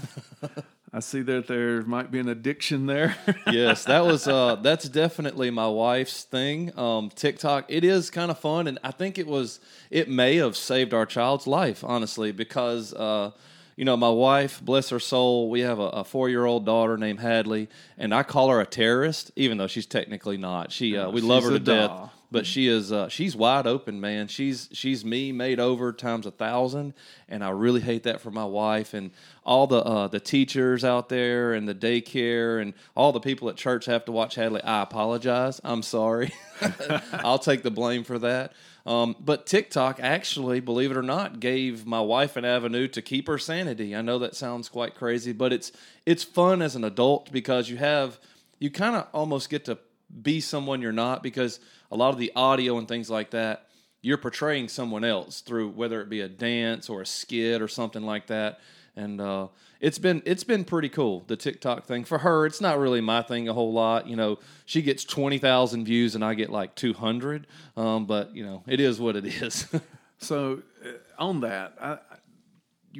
Um, 0.42 0.50
I 0.94 1.00
see 1.00 1.22
that 1.22 1.46
there 1.46 1.82
might 1.82 2.10
be 2.10 2.18
an 2.18 2.28
addiction 2.28 2.84
there. 2.84 3.16
yes, 3.50 3.84
that 3.86 4.04
was 4.04 4.28
uh, 4.28 4.56
that's 4.56 4.86
definitely 4.88 5.50
my 5.50 5.66
wife's 5.66 6.24
thing. 6.24 6.76
Um, 6.78 7.08
TikTok, 7.08 7.64
it 7.68 7.82
is 7.82 8.10
kind 8.10 8.30
of 8.30 8.38
fun, 8.38 8.66
and 8.66 8.78
I 8.84 8.90
think 8.90 9.18
it 9.18 9.26
was 9.26 9.58
it 9.90 10.10
may 10.10 10.36
have 10.36 10.54
saved 10.54 10.92
our 10.92 11.06
child's 11.06 11.46
life, 11.46 11.82
honestly, 11.82 12.30
because 12.30 12.92
uh, 12.92 13.30
you 13.74 13.86
know 13.86 13.96
my 13.96 14.10
wife, 14.10 14.60
bless 14.60 14.90
her 14.90 15.00
soul, 15.00 15.48
we 15.48 15.60
have 15.60 15.78
a, 15.78 15.88
a 15.88 16.04
four 16.04 16.28
year 16.28 16.44
old 16.44 16.66
daughter 16.66 16.98
named 16.98 17.20
Hadley, 17.20 17.68
and 17.96 18.14
I 18.14 18.22
call 18.22 18.50
her 18.50 18.60
a 18.60 18.66
terrorist, 18.66 19.30
even 19.34 19.56
though 19.56 19.68
she's 19.68 19.86
technically 19.86 20.36
not. 20.36 20.72
She 20.72 20.98
uh, 20.98 21.10
we 21.10 21.22
love 21.22 21.44
her 21.44 21.50
to 21.50 21.58
death 21.58 21.88
doll. 21.88 22.11
But 22.32 22.46
she 22.46 22.66
is 22.66 22.90
uh, 22.90 23.08
she's 23.08 23.36
wide 23.36 23.66
open, 23.66 24.00
man. 24.00 24.26
She's 24.26 24.68
she's 24.72 25.04
me 25.04 25.30
made 25.30 25.60
over 25.60 25.92
times 25.92 26.26
a 26.26 26.30
thousand, 26.30 26.94
and 27.28 27.44
I 27.44 27.50
really 27.50 27.80
hate 27.80 28.04
that 28.04 28.20
for 28.20 28.30
my 28.30 28.44
wife 28.44 28.94
and 28.94 29.10
all 29.44 29.66
the 29.66 29.78
uh, 29.78 30.08
the 30.08 30.18
teachers 30.18 30.84
out 30.84 31.08
there 31.08 31.52
and 31.52 31.68
the 31.68 31.74
daycare 31.74 32.60
and 32.60 32.74
all 32.96 33.12
the 33.12 33.20
people 33.20 33.48
at 33.48 33.56
church 33.56 33.84
have 33.84 34.06
to 34.06 34.12
watch 34.12 34.34
Hadley. 34.34 34.62
I 34.62 34.82
apologize. 34.82 35.60
I'm 35.62 35.82
sorry. 35.82 36.32
I'll 37.12 37.38
take 37.38 37.62
the 37.62 37.70
blame 37.70 38.02
for 38.02 38.18
that. 38.20 38.52
Um, 38.84 39.14
but 39.20 39.46
TikTok 39.46 40.00
actually, 40.00 40.58
believe 40.60 40.90
it 40.90 40.96
or 40.96 41.02
not, 41.02 41.38
gave 41.38 41.86
my 41.86 42.00
wife 42.00 42.36
an 42.36 42.44
avenue 42.44 42.88
to 42.88 43.02
keep 43.02 43.28
her 43.28 43.38
sanity. 43.38 43.94
I 43.94 44.02
know 44.02 44.18
that 44.18 44.34
sounds 44.34 44.68
quite 44.68 44.94
crazy, 44.94 45.32
but 45.32 45.52
it's 45.52 45.70
it's 46.06 46.24
fun 46.24 46.62
as 46.62 46.74
an 46.74 46.82
adult 46.82 47.30
because 47.30 47.68
you 47.68 47.76
have 47.76 48.18
you 48.58 48.70
kind 48.70 48.96
of 48.96 49.06
almost 49.12 49.50
get 49.50 49.64
to 49.66 49.78
be 50.20 50.40
someone 50.40 50.82
you're 50.82 50.92
not 50.92 51.22
because 51.22 51.60
a 51.90 51.96
lot 51.96 52.10
of 52.12 52.18
the 52.18 52.32
audio 52.36 52.78
and 52.78 52.86
things 52.88 53.08
like 53.08 53.30
that 53.30 53.68
you're 54.02 54.18
portraying 54.18 54.68
someone 54.68 55.04
else 55.04 55.40
through 55.40 55.68
whether 55.70 56.00
it 56.00 56.08
be 56.08 56.20
a 56.20 56.28
dance 56.28 56.88
or 56.88 57.00
a 57.02 57.06
skit 57.06 57.62
or 57.62 57.68
something 57.68 58.02
like 58.02 58.26
that 58.26 58.60
and 58.94 59.20
uh, 59.22 59.48
it's 59.80 59.98
been 59.98 60.20
it's 60.26 60.44
been 60.44 60.64
pretty 60.64 60.88
cool 60.90 61.24
the 61.26 61.36
TikTok 61.36 61.86
thing 61.86 62.04
for 62.04 62.18
her. 62.18 62.44
It's 62.44 62.60
not 62.60 62.78
really 62.78 63.00
my 63.00 63.22
thing 63.22 63.48
a 63.48 63.54
whole 63.54 63.72
lot. 63.72 64.06
You 64.06 64.16
know, 64.16 64.38
she 64.66 64.82
gets 64.82 65.02
twenty 65.02 65.38
thousand 65.38 65.86
views 65.86 66.14
and 66.14 66.22
I 66.22 66.34
get 66.34 66.50
like 66.50 66.74
two 66.74 66.92
hundred. 66.92 67.46
Um, 67.74 68.04
but 68.04 68.36
you 68.36 68.44
know, 68.44 68.62
it 68.68 68.80
is 68.80 69.00
what 69.00 69.16
it 69.16 69.24
is. 69.26 69.66
So 70.18 70.62
uh, 70.84 70.90
on 71.18 71.40
that, 71.40 71.74
I, 71.80 71.92
I- 71.92 71.98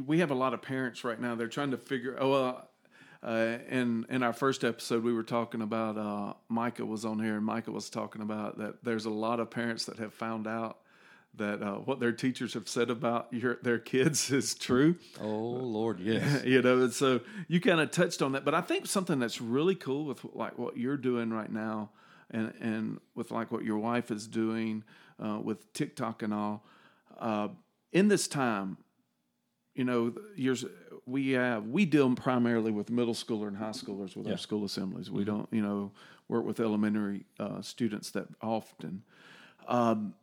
we 0.07 0.21
have 0.21 0.31
a 0.31 0.35
lot 0.35 0.55
of 0.55 0.63
parents 0.63 1.05
right 1.05 1.21
now. 1.21 1.35
They're 1.35 1.47
trying 1.47 1.73
to 1.73 1.77
figure. 1.77 2.17
Oh, 2.19 2.31
well, 2.31 2.69
uh, 3.23 3.59
in 3.69 4.05
in 4.09 4.23
our 4.23 4.33
first 4.33 4.65
episode, 4.65 5.05
we 5.05 5.13
were 5.13 5.23
talking 5.23 5.63
about 5.63 5.97
uh, 5.97 6.35
Micah 6.49 6.85
was 6.85 7.05
on 7.05 7.21
here, 7.21 7.37
and 7.37 7.45
Micah 7.45 7.71
was 7.71 7.89
talking 7.89 8.21
about 8.21 8.59
that. 8.59 8.83
There's 8.83 9.05
a 9.05 9.11
lot 9.11 9.39
of 9.39 9.51
parents 9.51 9.85
that 9.85 9.99
have 9.99 10.13
found 10.13 10.47
out 10.47 10.79
that 11.37 11.63
uh, 11.63 11.77
what 11.77 11.99
their 12.01 12.13
teachers 12.13 12.55
have 12.55 12.69
said 12.69 12.91
about 12.91 13.29
your 13.33 13.59
their 13.63 13.79
kids 13.79 14.31
is 14.33 14.55
true. 14.55 14.97
oh 15.21 15.27
Lord, 15.29 16.01
yes. 16.01 16.45
you 16.45 16.63
know, 16.63 16.83
and 16.83 16.93
so 16.93 17.21
you 17.49 17.61
kind 17.61 17.81
of 17.81 17.91
touched 17.91 18.23
on 18.23 18.33
that, 18.33 18.45
but 18.45 18.55
I 18.55 18.61
think 18.61 18.87
something 18.87 19.19
that's 19.19 19.41
really 19.41 19.75
cool 19.77 20.05
with 20.05 20.25
like 20.35 20.59
what 20.59 20.77
you're 20.77 20.97
doing 20.97 21.31
right 21.31 21.51
now, 21.51 21.91
and 22.31 22.53
and 22.61 23.01
with 23.15 23.31
like 23.31 23.53
what 23.53 23.65
your 23.65 23.79
wife 23.79 24.11
is 24.11 24.27
doing 24.27 24.83
uh, 25.25 25.39
with 25.43 25.73
TikTok 25.73 26.23
and 26.23 26.35
all, 26.35 26.65
uh, 27.21 27.49
in 27.93 28.09
this 28.09 28.27
time, 28.27 28.79
you 29.75 29.85
know, 29.85 30.13
years 30.35 30.65
we 31.07 31.31
have 31.33 31.67
we 31.67 31.85
deal 31.85 32.15
primarily 32.15 32.71
with 32.71 32.91
middle 32.91 33.15
schooler 33.15 33.49
and 33.49 33.57
high 33.57 33.71
schoolers 33.71 34.17
with 34.17 34.27
Yeah. 34.27 34.33
our 34.33 34.39
school 34.39 34.65
assemblies. 34.65 35.11
We 35.11 35.25
don't, 35.25 35.49
you 35.51 35.63
know, 35.63 35.93
work 36.29 36.45
with 36.45 36.61
elementary 36.61 37.25
uh, 37.39 37.61
students 37.63 38.11
that 38.13 38.29
often. 38.41 39.03
Um, 39.69 40.15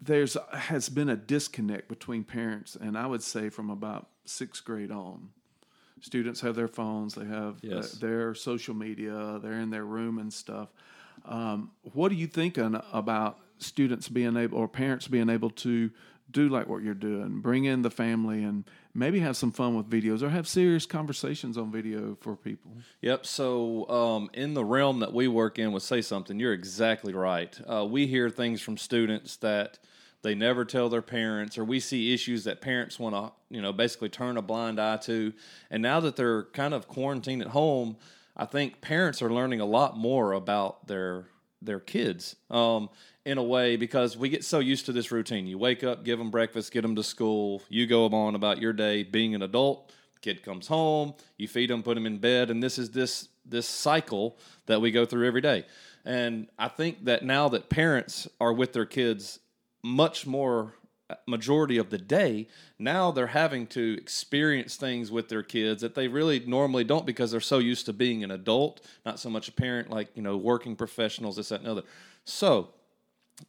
there's 0.00 0.36
has 0.52 0.88
been 0.88 1.08
a 1.10 1.16
disconnect 1.16 1.88
between 1.88 2.24
parents 2.24 2.76
and 2.76 2.96
I 2.96 3.06
would 3.06 3.22
say 3.22 3.50
from 3.50 3.70
about 3.70 4.08
sixth 4.24 4.64
grade 4.64 4.90
on. 4.90 5.30
Students 6.00 6.40
have 6.40 6.54
their 6.56 6.68
phones, 6.68 7.14
they 7.14 7.26
have 7.26 7.62
uh, 7.70 7.82
their 8.00 8.34
social 8.34 8.74
media, 8.74 9.38
they're 9.42 9.60
in 9.60 9.68
their 9.68 9.84
room 9.84 10.18
and 10.18 10.32
stuff. 10.32 10.68
Um, 11.26 11.72
what 11.92 12.10
are 12.10 12.14
you 12.14 12.26
thinking 12.26 12.80
about 12.92 13.38
students 13.58 14.08
being 14.08 14.38
able 14.38 14.56
or 14.56 14.66
parents 14.66 15.06
being 15.06 15.28
able 15.28 15.50
to 15.50 15.90
do 16.30 16.48
like 16.48 16.68
what 16.68 16.82
you're 16.82 16.94
doing, 16.94 17.40
bring 17.40 17.64
in 17.64 17.82
the 17.82 17.90
family 17.90 18.42
and 18.42 18.64
maybe 18.94 19.20
have 19.20 19.36
some 19.36 19.52
fun 19.52 19.76
with 19.76 19.88
videos 19.88 20.22
or 20.22 20.30
have 20.30 20.46
serious 20.48 20.86
conversations 20.86 21.56
on 21.56 21.70
video 21.70 22.16
for 22.20 22.36
people? 22.36 22.72
Yep. 23.02 23.26
So, 23.26 23.88
um, 23.88 24.30
in 24.32 24.54
the 24.54 24.64
realm 24.64 25.00
that 25.00 25.12
we 25.12 25.28
work 25.28 25.58
in 25.58 25.72
with 25.72 25.82
Say 25.82 26.02
Something, 26.02 26.38
you're 26.38 26.52
exactly 26.52 27.12
right. 27.12 27.58
Uh, 27.66 27.84
we 27.84 28.06
hear 28.06 28.30
things 28.30 28.60
from 28.60 28.76
students 28.76 29.36
that 29.36 29.78
they 30.22 30.34
never 30.34 30.64
tell 30.64 30.88
their 30.88 31.02
parents, 31.02 31.56
or 31.56 31.64
we 31.64 31.80
see 31.80 32.12
issues 32.12 32.44
that 32.44 32.60
parents 32.60 32.98
want 32.98 33.14
to, 33.14 33.32
you 33.54 33.62
know, 33.62 33.72
basically 33.72 34.10
turn 34.10 34.36
a 34.36 34.42
blind 34.42 34.78
eye 34.78 34.98
to. 34.98 35.32
And 35.70 35.82
now 35.82 36.00
that 36.00 36.16
they're 36.16 36.44
kind 36.44 36.74
of 36.74 36.88
quarantined 36.88 37.42
at 37.42 37.48
home, 37.48 37.96
I 38.36 38.44
think 38.44 38.80
parents 38.80 39.22
are 39.22 39.30
learning 39.30 39.60
a 39.60 39.64
lot 39.64 39.96
more 39.96 40.32
about 40.32 40.86
their 40.88 41.26
their 41.62 41.80
kids 41.80 42.36
um, 42.50 42.88
in 43.24 43.38
a 43.38 43.42
way 43.42 43.76
because 43.76 44.16
we 44.16 44.28
get 44.28 44.44
so 44.44 44.58
used 44.58 44.86
to 44.86 44.92
this 44.92 45.10
routine. 45.12 45.46
You 45.46 45.58
wake 45.58 45.84
up, 45.84 46.04
give 46.04 46.18
them 46.18 46.30
breakfast, 46.30 46.72
get 46.72 46.82
them 46.82 46.96
to 46.96 47.02
school, 47.02 47.62
you 47.68 47.86
go 47.86 48.06
on 48.06 48.34
about 48.34 48.60
your 48.60 48.72
day 48.72 49.02
being 49.02 49.34
an 49.34 49.42
adult 49.42 49.92
Kid 50.20 50.42
comes 50.42 50.66
home, 50.66 51.14
you 51.38 51.48
feed 51.48 51.70
them, 51.70 51.82
put 51.82 51.94
them 51.94 52.04
in 52.04 52.18
bed, 52.18 52.50
and 52.50 52.62
this 52.62 52.78
is 52.78 52.90
this 52.90 53.28
this 53.46 53.66
cycle 53.66 54.36
that 54.66 54.80
we 54.80 54.90
go 54.90 55.06
through 55.06 55.26
every 55.26 55.40
day. 55.40 55.64
And 56.04 56.48
I 56.58 56.68
think 56.68 57.04
that 57.06 57.24
now 57.24 57.48
that 57.48 57.68
parents 57.70 58.28
are 58.40 58.52
with 58.52 58.72
their 58.72 58.84
kids 58.84 59.40
much 59.82 60.26
more 60.26 60.74
majority 61.26 61.78
of 61.78 61.90
the 61.90 61.98
day, 61.98 62.48
now 62.78 63.10
they're 63.10 63.28
having 63.28 63.66
to 63.68 63.96
experience 63.98 64.76
things 64.76 65.10
with 65.10 65.28
their 65.28 65.42
kids 65.42 65.82
that 65.82 65.94
they 65.94 66.08
really 66.08 66.40
normally 66.40 66.84
don't 66.84 67.06
because 67.06 67.30
they're 67.30 67.40
so 67.40 67.58
used 67.58 67.86
to 67.86 67.92
being 67.92 68.24
an 68.24 68.30
adult, 68.30 68.80
not 69.04 69.18
so 69.18 69.30
much 69.30 69.48
a 69.48 69.52
parent, 69.52 69.90
like, 69.90 70.08
you 70.14 70.22
know, 70.22 70.36
working 70.36 70.76
professionals, 70.76 71.36
this, 71.36 71.50
that, 71.50 71.60
and 71.60 71.68
other. 71.68 71.82
So, 72.24 72.70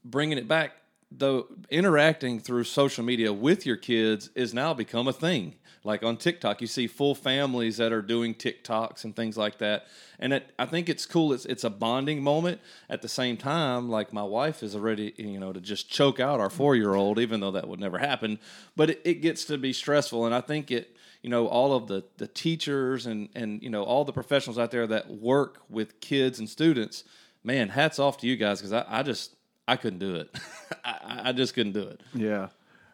bringing 0.03 0.37
it 0.37 0.47
back, 0.47 0.73
though, 1.11 1.47
interacting 1.69 2.39
through 2.39 2.63
social 2.63 3.03
media 3.03 3.33
with 3.33 3.65
your 3.65 3.77
kids 3.77 4.29
is 4.35 4.53
now 4.53 4.73
become 4.73 5.07
a 5.07 5.13
thing. 5.13 5.55
Like 5.83 6.03
on 6.03 6.17
TikTok, 6.17 6.61
you 6.61 6.67
see 6.67 6.85
full 6.85 7.15
families 7.15 7.77
that 7.77 7.91
are 7.91 8.03
doing 8.03 8.35
TikToks 8.35 9.03
and 9.03 9.15
things 9.15 9.35
like 9.35 9.57
that. 9.57 9.87
And 10.19 10.33
it, 10.33 10.53
I 10.59 10.67
think 10.67 10.89
it's 10.89 11.07
cool. 11.07 11.33
It's 11.33 11.45
it's 11.45 11.63
a 11.63 11.71
bonding 11.71 12.21
moment. 12.21 12.61
At 12.87 13.01
the 13.01 13.07
same 13.07 13.35
time, 13.35 13.89
like 13.89 14.13
my 14.13 14.23
wife 14.23 14.61
is 14.61 14.75
already, 14.75 15.13
you 15.17 15.39
know, 15.39 15.51
to 15.51 15.59
just 15.59 15.89
choke 15.89 16.19
out 16.19 16.39
our 16.39 16.51
four 16.51 16.75
year 16.75 16.93
old, 16.93 17.17
even 17.17 17.39
though 17.39 17.51
that 17.51 17.67
would 17.67 17.79
never 17.79 17.97
happen. 17.97 18.37
But 18.75 18.91
it, 18.91 19.01
it 19.03 19.13
gets 19.15 19.43
to 19.45 19.57
be 19.57 19.73
stressful, 19.73 20.25
and 20.25 20.35
I 20.35 20.41
think 20.41 20.69
it 20.69 20.95
you 21.21 21.29
know 21.29 21.47
all 21.47 21.73
of 21.73 21.87
the 21.87 22.03
the 22.17 22.27
teachers 22.27 23.05
and 23.05 23.29
and 23.35 23.61
you 23.61 23.69
know 23.69 23.83
all 23.83 24.03
the 24.05 24.13
professionals 24.13 24.57
out 24.57 24.71
there 24.71 24.87
that 24.87 25.09
work 25.09 25.59
with 25.69 25.99
kids 25.99 26.39
and 26.39 26.49
students 26.49 27.03
man 27.43 27.69
hats 27.69 27.99
off 27.99 28.17
to 28.17 28.27
you 28.27 28.35
guys 28.35 28.59
because 28.59 28.73
I, 28.73 28.85
I 28.87 29.03
just 29.03 29.35
i 29.67 29.75
couldn't 29.75 29.99
do 29.99 30.15
it 30.15 30.35
I, 30.83 31.21
I 31.25 31.31
just 31.31 31.53
couldn't 31.53 31.73
do 31.73 31.83
it 31.83 32.01
yeah 32.13 32.47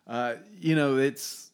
uh, 0.05 0.35
you 0.57 0.75
know 0.75 0.97
it's 0.97 1.46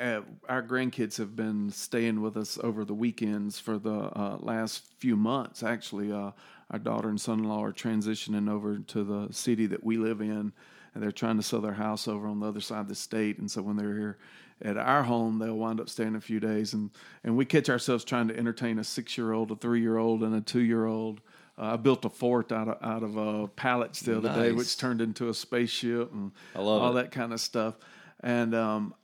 uh, 0.00 0.20
our 0.48 0.62
grandkids 0.62 1.16
have 1.18 1.34
been 1.36 1.70
staying 1.70 2.20
with 2.20 2.36
us 2.36 2.58
over 2.62 2.84
the 2.84 2.94
weekends 2.94 3.58
for 3.58 3.78
the 3.78 3.90
uh, 3.94 4.36
last 4.40 4.82
few 4.98 5.16
months. 5.16 5.62
Actually, 5.62 6.12
uh, 6.12 6.32
our 6.70 6.78
daughter 6.78 7.08
and 7.08 7.20
son-in-law 7.20 7.62
are 7.62 7.72
transitioning 7.72 8.50
over 8.50 8.78
to 8.78 9.04
the 9.04 9.32
city 9.32 9.66
that 9.66 9.84
we 9.84 9.96
live 9.96 10.20
in, 10.20 10.52
and 10.94 11.02
they're 11.02 11.12
trying 11.12 11.36
to 11.36 11.42
sell 11.42 11.60
their 11.60 11.72
house 11.74 12.08
over 12.08 12.26
on 12.26 12.40
the 12.40 12.46
other 12.46 12.60
side 12.60 12.80
of 12.80 12.88
the 12.88 12.94
state. 12.94 13.38
And 13.38 13.50
so 13.50 13.62
when 13.62 13.76
they're 13.76 13.96
here 13.96 14.18
at 14.62 14.76
our 14.76 15.02
home, 15.02 15.38
they'll 15.38 15.56
wind 15.56 15.80
up 15.80 15.88
staying 15.88 16.14
a 16.14 16.20
few 16.20 16.40
days, 16.40 16.74
and 16.74 16.90
and 17.24 17.36
we 17.36 17.44
catch 17.44 17.68
ourselves 17.68 18.04
trying 18.04 18.28
to 18.28 18.36
entertain 18.36 18.78
a 18.78 18.84
six-year-old, 18.84 19.50
a 19.50 19.56
three-year-old, 19.56 20.22
and 20.22 20.34
a 20.34 20.40
two-year-old. 20.40 21.20
Uh, 21.58 21.74
I 21.74 21.76
built 21.76 22.04
a 22.04 22.08
fort 22.10 22.50
out 22.52 22.68
of 22.68 22.78
out 22.82 23.02
of 23.02 23.18
uh, 23.18 23.46
pallets 23.48 24.00
the 24.00 24.16
other 24.16 24.28
nice. 24.28 24.38
day, 24.38 24.52
which 24.52 24.76
turned 24.78 25.00
into 25.00 25.28
a 25.28 25.34
spaceship 25.34 26.12
and 26.12 26.32
all 26.54 26.90
it. 26.96 27.02
that 27.02 27.10
kind 27.10 27.32
of 27.32 27.40
stuff. 27.40 27.76
And 28.20 28.54
um, 28.54 28.94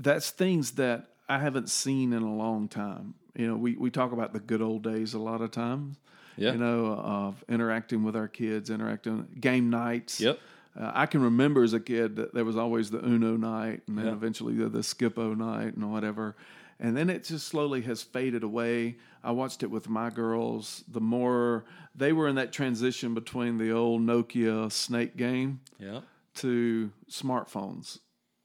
that's 0.00 0.30
things 0.30 0.72
that 0.72 1.10
I 1.28 1.38
haven't 1.38 1.68
seen 1.68 2.12
in 2.12 2.22
a 2.22 2.34
long 2.34 2.66
time. 2.66 3.14
You 3.36 3.46
know, 3.46 3.56
we, 3.56 3.76
we 3.76 3.90
talk 3.90 4.12
about 4.12 4.32
the 4.32 4.40
good 4.40 4.62
old 4.62 4.82
days 4.82 5.14
a 5.14 5.18
lot 5.18 5.42
of 5.42 5.50
times. 5.50 5.96
Yeah. 6.36 6.52
You 6.52 6.58
know, 6.58 6.86
of 6.86 7.44
interacting 7.48 8.02
with 8.02 8.16
our 8.16 8.28
kids, 8.28 8.70
interacting 8.70 9.28
game 9.38 9.68
nights. 9.68 10.20
Yep. 10.20 10.38
Uh, 10.78 10.90
I 10.94 11.06
can 11.06 11.22
remember 11.22 11.62
as 11.62 11.74
a 11.74 11.80
kid 11.80 12.16
that 12.16 12.32
there 12.32 12.44
was 12.44 12.56
always 12.56 12.90
the 12.90 13.04
Uno 13.04 13.36
night, 13.36 13.82
and 13.86 13.98
then 13.98 14.06
yeah. 14.06 14.12
eventually 14.12 14.54
the, 14.54 14.68
the 14.68 14.82
Skip-Bo 14.82 15.34
night, 15.34 15.74
and 15.74 15.92
whatever. 15.92 16.36
And 16.78 16.96
then 16.96 17.10
it 17.10 17.24
just 17.24 17.46
slowly 17.46 17.82
has 17.82 18.02
faded 18.02 18.42
away. 18.42 18.96
I 19.22 19.32
watched 19.32 19.62
it 19.62 19.70
with 19.70 19.88
my 19.88 20.08
girls. 20.08 20.82
The 20.88 21.00
more 21.00 21.66
they 21.94 22.12
were 22.12 22.26
in 22.26 22.36
that 22.36 22.52
transition 22.52 23.12
between 23.12 23.58
the 23.58 23.72
old 23.72 24.00
Nokia 24.00 24.72
Snake 24.72 25.16
game 25.16 25.60
yeah. 25.78 26.00
to 26.36 26.90
smartphones 27.10 27.98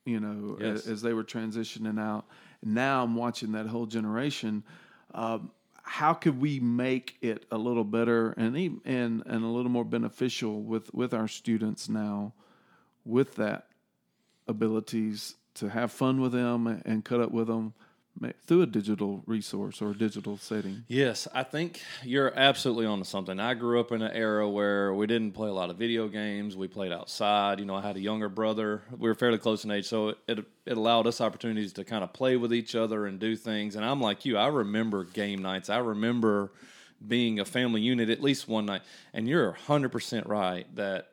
you 0.05 0.19
know, 0.19 0.57
yes. 0.59 0.81
as, 0.81 0.87
as, 0.87 1.01
they 1.01 1.13
were 1.13 1.23
transitioning 1.23 1.99
out. 1.99 2.25
Now 2.63 3.03
I'm 3.03 3.15
watching 3.15 3.53
that 3.53 3.67
whole 3.67 3.85
generation. 3.85 4.63
Um, 5.13 5.51
how 5.81 6.13
could 6.13 6.39
we 6.39 6.59
make 6.59 7.17
it 7.21 7.45
a 7.51 7.57
little 7.57 7.83
better 7.83 8.31
and 8.31 8.57
even, 8.57 8.81
and 8.85 9.23
and 9.25 9.43
a 9.43 9.47
little 9.47 9.71
more 9.71 9.85
beneficial 9.85 10.61
with 10.61 10.93
with 10.93 11.13
our 11.13 11.27
students 11.27 11.89
now, 11.89 12.33
with 13.03 13.35
that 13.35 13.67
abilities 14.47 15.35
to 15.55 15.69
have 15.69 15.91
fun 15.91 16.21
with 16.21 16.31
them 16.31 16.81
and 16.85 17.03
cut 17.03 17.19
up 17.19 17.31
with 17.31 17.47
them 17.47 17.73
through 18.47 18.61
a 18.61 18.65
digital 18.65 19.23
resource 19.25 19.81
or 19.81 19.91
a 19.91 19.97
digital 19.97 20.37
setting. 20.37 20.83
Yes, 20.87 21.27
I 21.33 21.43
think 21.43 21.81
you're 22.03 22.33
absolutely 22.37 22.85
onto 22.85 23.03
something. 23.03 23.39
I 23.39 23.53
grew 23.53 23.79
up 23.79 23.91
in 23.91 24.01
an 24.01 24.11
era 24.11 24.49
where 24.49 24.93
we 24.93 25.07
didn't 25.07 25.33
play 25.33 25.49
a 25.49 25.53
lot 25.53 25.69
of 25.69 25.77
video 25.77 26.07
games. 26.07 26.55
We 26.55 26.67
played 26.67 26.91
outside. 26.91 27.59
You 27.59 27.65
know, 27.65 27.75
I 27.75 27.81
had 27.81 27.97
a 27.97 27.99
younger 27.99 28.29
brother. 28.29 28.83
We 28.97 29.09
were 29.09 29.15
fairly 29.15 29.37
close 29.37 29.65
in 29.65 29.71
age, 29.71 29.87
so 29.87 30.09
it, 30.09 30.17
it, 30.27 30.45
it 30.65 30.77
allowed 30.77 31.07
us 31.07 31.21
opportunities 31.21 31.73
to 31.73 31.83
kind 31.83 32.03
of 32.03 32.13
play 32.13 32.37
with 32.37 32.53
each 32.53 32.75
other 32.75 33.05
and 33.05 33.19
do 33.19 33.35
things. 33.35 33.75
And 33.75 33.83
I'm 33.83 34.01
like 34.01 34.25
you. 34.25 34.37
I 34.37 34.47
remember 34.47 35.03
game 35.03 35.41
nights. 35.41 35.69
I 35.69 35.77
remember 35.77 36.51
being 37.05 37.39
a 37.39 37.45
family 37.45 37.81
unit 37.81 38.09
at 38.09 38.21
least 38.21 38.47
one 38.47 38.65
night. 38.65 38.81
And 39.13 39.27
you're 39.27 39.57
100% 39.67 40.27
right 40.27 40.73
that 40.75 41.09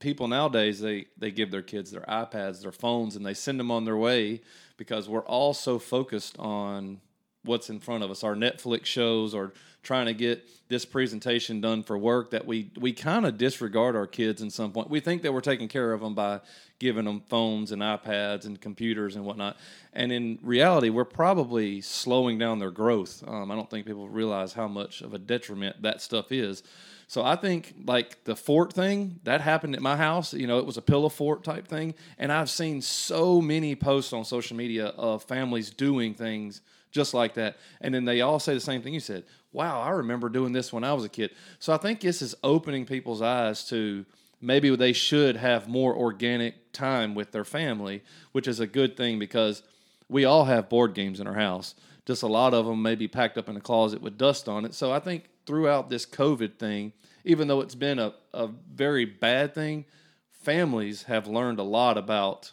people 0.00 0.26
nowadays 0.26 0.80
they 0.80 1.06
they 1.16 1.30
give 1.30 1.50
their 1.50 1.62
kids 1.62 1.90
their 1.90 2.02
iPads, 2.02 2.62
their 2.62 2.72
phones, 2.72 3.14
and 3.14 3.24
they 3.24 3.34
send 3.34 3.60
them 3.60 3.70
on 3.70 3.84
their 3.84 3.96
way 3.96 4.40
because 4.76 5.08
we're 5.08 5.24
all 5.26 5.54
so 5.54 5.78
focused 5.78 6.36
on 6.38 7.00
what's 7.44 7.70
in 7.70 7.78
front 7.78 8.02
of 8.02 8.10
us, 8.10 8.24
our 8.24 8.34
Netflix 8.34 8.86
shows, 8.86 9.34
or 9.34 9.52
trying 9.82 10.06
to 10.06 10.14
get 10.14 10.46
this 10.68 10.84
presentation 10.84 11.60
done 11.60 11.82
for 11.82 11.96
work 11.96 12.30
that 12.30 12.46
we 12.46 12.70
we 12.78 12.92
kind 12.92 13.26
of 13.26 13.38
disregard 13.38 13.94
our 13.94 14.06
kids 14.06 14.42
in 14.42 14.50
some 14.50 14.72
point. 14.72 14.90
We 14.90 15.00
think 15.00 15.22
that 15.22 15.32
we're 15.32 15.40
taking 15.40 15.68
care 15.68 15.92
of 15.92 16.00
them 16.00 16.14
by 16.14 16.40
giving 16.78 17.04
them 17.04 17.22
phones 17.28 17.72
and 17.72 17.82
iPads 17.82 18.46
and 18.46 18.60
computers 18.60 19.16
and 19.16 19.24
whatnot, 19.24 19.56
and 19.92 20.10
in 20.10 20.38
reality, 20.42 20.88
we're 20.88 21.04
probably 21.04 21.80
slowing 21.80 22.38
down 22.38 22.58
their 22.58 22.70
growth. 22.70 23.22
Um, 23.26 23.50
I 23.50 23.54
don't 23.54 23.68
think 23.70 23.86
people 23.86 24.08
realize 24.08 24.54
how 24.54 24.68
much 24.68 25.02
of 25.02 25.14
a 25.14 25.18
detriment 25.18 25.82
that 25.82 26.00
stuff 26.00 26.32
is. 26.32 26.62
So 27.10 27.24
I 27.24 27.34
think 27.34 27.74
like 27.86 28.22
the 28.22 28.36
fort 28.36 28.72
thing 28.72 29.18
that 29.24 29.40
happened 29.40 29.74
at 29.74 29.82
my 29.82 29.96
house. 29.96 30.32
You 30.32 30.46
know, 30.46 30.58
it 30.58 30.64
was 30.64 30.76
a 30.76 30.82
pillow 30.82 31.08
fort 31.08 31.42
type 31.42 31.66
thing, 31.66 31.96
and 32.18 32.30
I've 32.30 32.48
seen 32.48 32.80
so 32.80 33.40
many 33.40 33.74
posts 33.74 34.12
on 34.12 34.24
social 34.24 34.56
media 34.56 34.86
of 34.96 35.24
families 35.24 35.70
doing 35.70 36.14
things 36.14 36.60
just 36.92 37.12
like 37.12 37.34
that, 37.34 37.56
and 37.80 37.92
then 37.92 38.04
they 38.04 38.20
all 38.20 38.38
say 38.38 38.54
the 38.54 38.60
same 38.60 38.80
thing 38.80 38.94
you 38.94 39.00
said. 39.00 39.24
Wow, 39.52 39.80
I 39.80 39.90
remember 39.90 40.28
doing 40.28 40.52
this 40.52 40.72
when 40.72 40.84
I 40.84 40.92
was 40.92 41.04
a 41.04 41.08
kid. 41.08 41.32
So 41.58 41.72
I 41.72 41.78
think 41.78 42.00
this 42.00 42.22
is 42.22 42.36
opening 42.44 42.86
people's 42.86 43.22
eyes 43.22 43.66
to 43.70 44.06
maybe 44.40 44.74
they 44.76 44.92
should 44.92 45.34
have 45.34 45.66
more 45.68 45.96
organic 45.96 46.70
time 46.72 47.16
with 47.16 47.32
their 47.32 47.44
family, 47.44 48.04
which 48.30 48.46
is 48.46 48.60
a 48.60 48.68
good 48.68 48.96
thing 48.96 49.18
because 49.18 49.64
we 50.08 50.24
all 50.24 50.44
have 50.44 50.68
board 50.68 50.94
games 50.94 51.18
in 51.18 51.26
our 51.26 51.34
house. 51.34 51.74
Just 52.06 52.22
a 52.22 52.28
lot 52.28 52.54
of 52.54 52.66
them 52.66 52.82
may 52.82 52.94
be 52.94 53.08
packed 53.08 53.36
up 53.36 53.48
in 53.48 53.56
a 53.56 53.60
closet 53.60 54.00
with 54.00 54.16
dust 54.16 54.48
on 54.48 54.64
it. 54.64 54.74
So 54.74 54.92
I 54.92 55.00
think 55.00 55.29
throughout 55.46 55.90
this 55.90 56.06
COVID 56.06 56.58
thing, 56.58 56.92
even 57.24 57.48
though 57.48 57.60
it's 57.60 57.74
been 57.74 57.98
a, 57.98 58.14
a 58.32 58.48
very 58.72 59.04
bad 59.04 59.54
thing, 59.54 59.84
families 60.30 61.04
have 61.04 61.26
learned 61.26 61.58
a 61.58 61.64
lot 61.64 61.98
about 61.98 62.52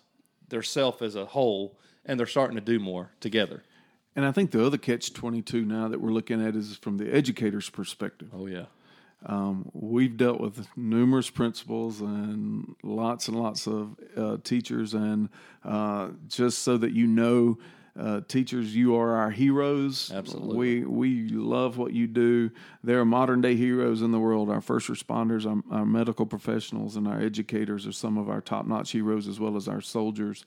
their 0.50 0.64
self 0.64 1.02
as 1.02 1.16
a 1.16 1.26
whole 1.26 1.78
and 2.06 2.20
they're 2.20 2.28
starting 2.28 2.56
to 2.56 2.62
do 2.62 2.80
more 2.80 3.12
together. 3.20 3.64
And 4.16 4.26
I 4.26 4.32
think 4.32 4.52
the 4.52 4.66
other 4.66 4.78
catch 4.78 5.14
22 5.14 5.64
now 5.64 5.88
that 5.90 6.02
we're 6.02 6.12
looking 6.12 6.46
at 6.46 6.56
is 6.56 6.78
from 6.78 6.98
the 6.98 7.14
educator's 7.14 7.70
perspective. 7.70 8.30
Oh, 8.34 8.48
yeah. 8.48 8.66
Um, 9.26 9.70
we've 9.74 10.16
dealt 10.16 10.40
with 10.40 10.68
numerous 10.76 11.30
principals 11.30 12.02
and 12.02 12.76
lots 12.84 13.28
and 13.28 13.40
lots 13.40 13.68
of 13.68 13.96
uh, 14.16 14.38
teachers, 14.44 14.94
and 14.94 15.30
uh, 15.64 16.10
just 16.28 16.60
so 16.60 16.78
that 16.78 16.94
you 16.94 17.08
know, 17.08 17.58
uh, 18.00 18.22
teachers, 18.28 18.76
you 18.76 18.96
are 18.96 19.16
our 19.16 19.32
heroes. 19.32 20.12
Absolutely. 20.14 20.56
We 20.56 20.86
we 20.86 21.30
love 21.30 21.78
what 21.78 21.94
you 21.94 22.08
do. 22.08 22.52
There 22.84 23.00
are 23.00 23.06
modern 23.06 23.42
day 23.42 23.56
heroes 23.56 24.02
in 24.02 24.12
the 24.12 24.20
world. 24.20 24.50
Our 24.50 24.62
first 24.62 24.88
responders, 24.88 25.46
our, 25.46 25.62
our 25.76 25.86
medical 25.86 26.26
professionals, 26.26 26.96
and 26.96 27.08
our 27.08 27.20
educators 27.20 27.88
are 27.88 27.92
some 27.92 28.18
of 28.18 28.30
our 28.30 28.42
top 28.42 28.68
notch 28.68 28.92
heroes, 28.92 29.28
as 29.28 29.40
well 29.40 29.56
as 29.56 29.68
our 29.68 29.82
soldiers 29.82 30.46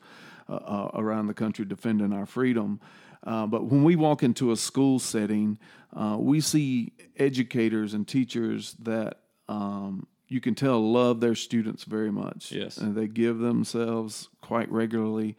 uh, 0.49 0.55
uh, 0.55 0.91
around 0.95 1.27
the 1.27 1.35
country 1.35 1.65
defending 1.65 2.13
our 2.13 2.27
freedom. 2.27 2.81
Uh, 3.25 3.47
but 3.47 3.65
when 3.67 3.85
we 3.85 3.97
walk 3.97 4.23
into 4.23 4.53
a 4.53 4.57
school 4.57 4.99
setting, 4.99 5.59
uh, 5.95 6.17
we 6.19 6.41
see 6.41 6.93
educators 7.17 7.95
and 7.95 8.09
teachers 8.09 8.75
that 8.81 9.19
um, 9.49 10.07
you 10.29 10.41
can 10.41 10.55
tell 10.55 10.81
love 10.81 11.21
their 11.21 11.35
students 11.35 11.85
very 11.85 12.11
much. 12.11 12.53
Yes. 12.53 12.79
And 12.79 12.95
they 12.95 13.09
give 13.09 13.39
themselves 13.39 14.29
quite 14.41 14.71
regularly. 14.71 15.37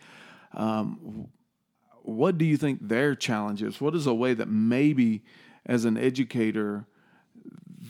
Um, 0.54 1.30
what 2.04 2.38
do 2.38 2.46
you 2.46 2.58
think 2.58 2.88
their 2.88 3.16
challenge 3.16 3.62
is? 3.62 3.80
What 3.80 3.96
is 3.96 4.08
a 4.08 4.14
way 4.14 4.34
that 4.34 4.50
maybe 4.50 5.24
as 5.66 5.86
an 5.86 5.98
educator 5.98 6.86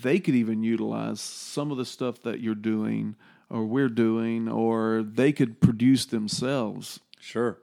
they 0.01 0.19
could 0.19 0.35
even 0.35 0.63
utilize 0.63 1.19
some 1.19 1.71
of 1.71 1.77
the 1.77 1.85
stuff 1.85 2.21
that 2.23 2.39
you're 2.39 2.55
doing 2.55 3.15
or 3.49 3.65
we're 3.65 3.89
doing 3.89 4.47
or 4.47 5.03
they 5.03 5.31
could 5.31 5.59
produce 5.61 6.05
themselves? 6.05 6.99
Sure. 7.19 7.57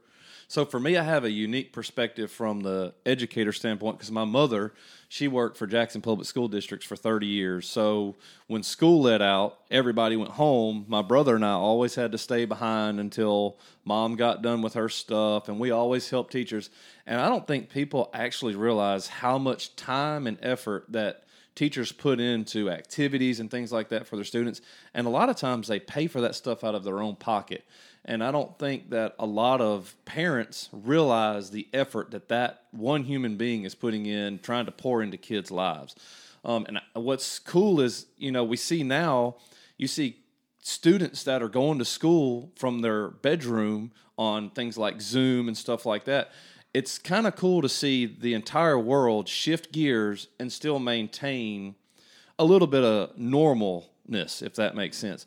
So 0.51 0.65
for 0.65 0.81
me, 0.81 0.97
I 0.97 1.03
have 1.03 1.25
a 1.25 1.31
unique 1.31 1.75
perspective 1.75 2.31
from 2.33 2.61
the 2.61 2.95
educator 3.05 3.53
standpoint 3.53 3.99
because 3.99 4.11
my 4.11 4.25
mother, 4.25 4.73
she 5.07 5.29
worked 5.29 5.59
for 5.59 5.67
Jackson 5.67 6.01
Public 6.01 6.27
School 6.27 6.49
Districts 6.49 6.87
for 6.87 6.97
30 6.97 7.27
years. 7.27 7.69
So 7.69 8.17
when 8.47 8.63
school 8.63 9.03
let 9.03 9.21
out, 9.21 9.59
everybody 9.71 10.17
went 10.17 10.31
home. 10.31 10.87
My 10.89 11.03
brother 11.03 11.37
and 11.37 11.45
I 11.45 11.51
always 11.51 11.97
had 11.97 12.13
to 12.13 12.19
stay 12.19 12.47
behind 12.47 12.99
until 12.99 13.59
mom 13.85 14.17
got 14.17 14.41
done 14.41 14.63
with 14.63 14.73
her 14.73 14.89
stuff, 14.89 15.51
and 15.51 15.61
we 15.61 15.71
always 15.71 16.09
helped 16.09 16.33
teachers. 16.33 16.71
And 17.07 17.21
I 17.21 17.29
don't 17.29 17.47
think 17.47 17.69
people 17.69 18.09
actually 18.15 18.55
realize 18.55 19.07
how 19.07 19.37
much 19.37 19.77
time 19.77 20.27
and 20.27 20.39
effort 20.41 20.87
that 20.89 21.25
teachers 21.57 21.93
put 21.93 22.21
into 22.21 22.71
activities 22.71 23.41
and 23.41 23.51
things 23.51 23.71
like 23.71 23.91
that 23.91 24.07
for 24.07 24.17
their 24.17 24.25
students. 24.25 24.63
And 24.95 25.07
a 25.07 25.11
lot 25.11 25.29
of 25.29 25.37
times 25.37 25.69
they 25.69 25.81
pay 25.81 26.07
for 26.07 26.23
that 26.23 26.37
stuff 26.37 26.65
out 26.65 26.75
of 26.75 26.85
their 26.85 27.01
own 27.01 27.17
pocket. 27.17 27.65
And 28.09 28.25
I 28.25 28.31
don't 28.31 28.59
think 28.59 28.89
that 28.89 29.15
a 29.19 29.27
lot 29.27 29.61
of 29.61 29.95
parents 30.07 30.71
realize 30.73 31.51
the 31.51 31.69
effort 31.75 32.11
that 32.13 32.29
that 32.29 32.63
one 32.71 33.05
human 33.05 33.37
being 33.37 33.65
is 33.65 33.75
putting 33.75 34.07
in 34.07 34.39
trying 34.39 34.65
to 34.65 34.73
pour 34.73 35.03
into 35.03 35.19
kids' 35.19 35.51
lives. 35.51 35.95
Um, 36.43 36.65
and 36.67 36.81
what's 36.95 37.39
cool 37.39 37.83
is, 37.83 38.07
you 38.17 38.33
know, 38.33 38.45
we 38.45 38.57
see 38.57 38.83
now, 38.83 39.37
you 39.77 39.87
see 39.87 40.21
students 40.63 41.23
that 41.25 41.43
are 41.43 41.51
going 41.51 41.79
to 41.81 41.85
school 41.85 42.51
from 42.57 42.81
their 42.81 43.09
bedroom 43.09 43.93
on 44.17 44.51
things 44.51 44.79
like 44.79 45.03
Zoom 45.03 45.47
and 45.47 45.57
stuff 45.57 45.85
like 45.85 46.07
that. 46.07 46.31
It's 46.73 46.99
kind 46.99 47.27
of 47.27 47.37
cool 47.37 47.61
to 47.61 47.69
see 47.69 48.07
the 48.07 48.33
entire 48.33 48.79
world 48.79 49.29
shift 49.29 49.71
gears 49.71 50.29
and 50.41 50.51
still 50.51 50.79
maintain 50.79 51.75
a 52.39 52.45
little 52.47 52.69
bit 52.69 52.85
of 52.85 53.17
normalness, 53.17 54.43
if 54.43 54.55
that 54.55 54.75
makes 54.75 54.97
sense. 54.97 55.27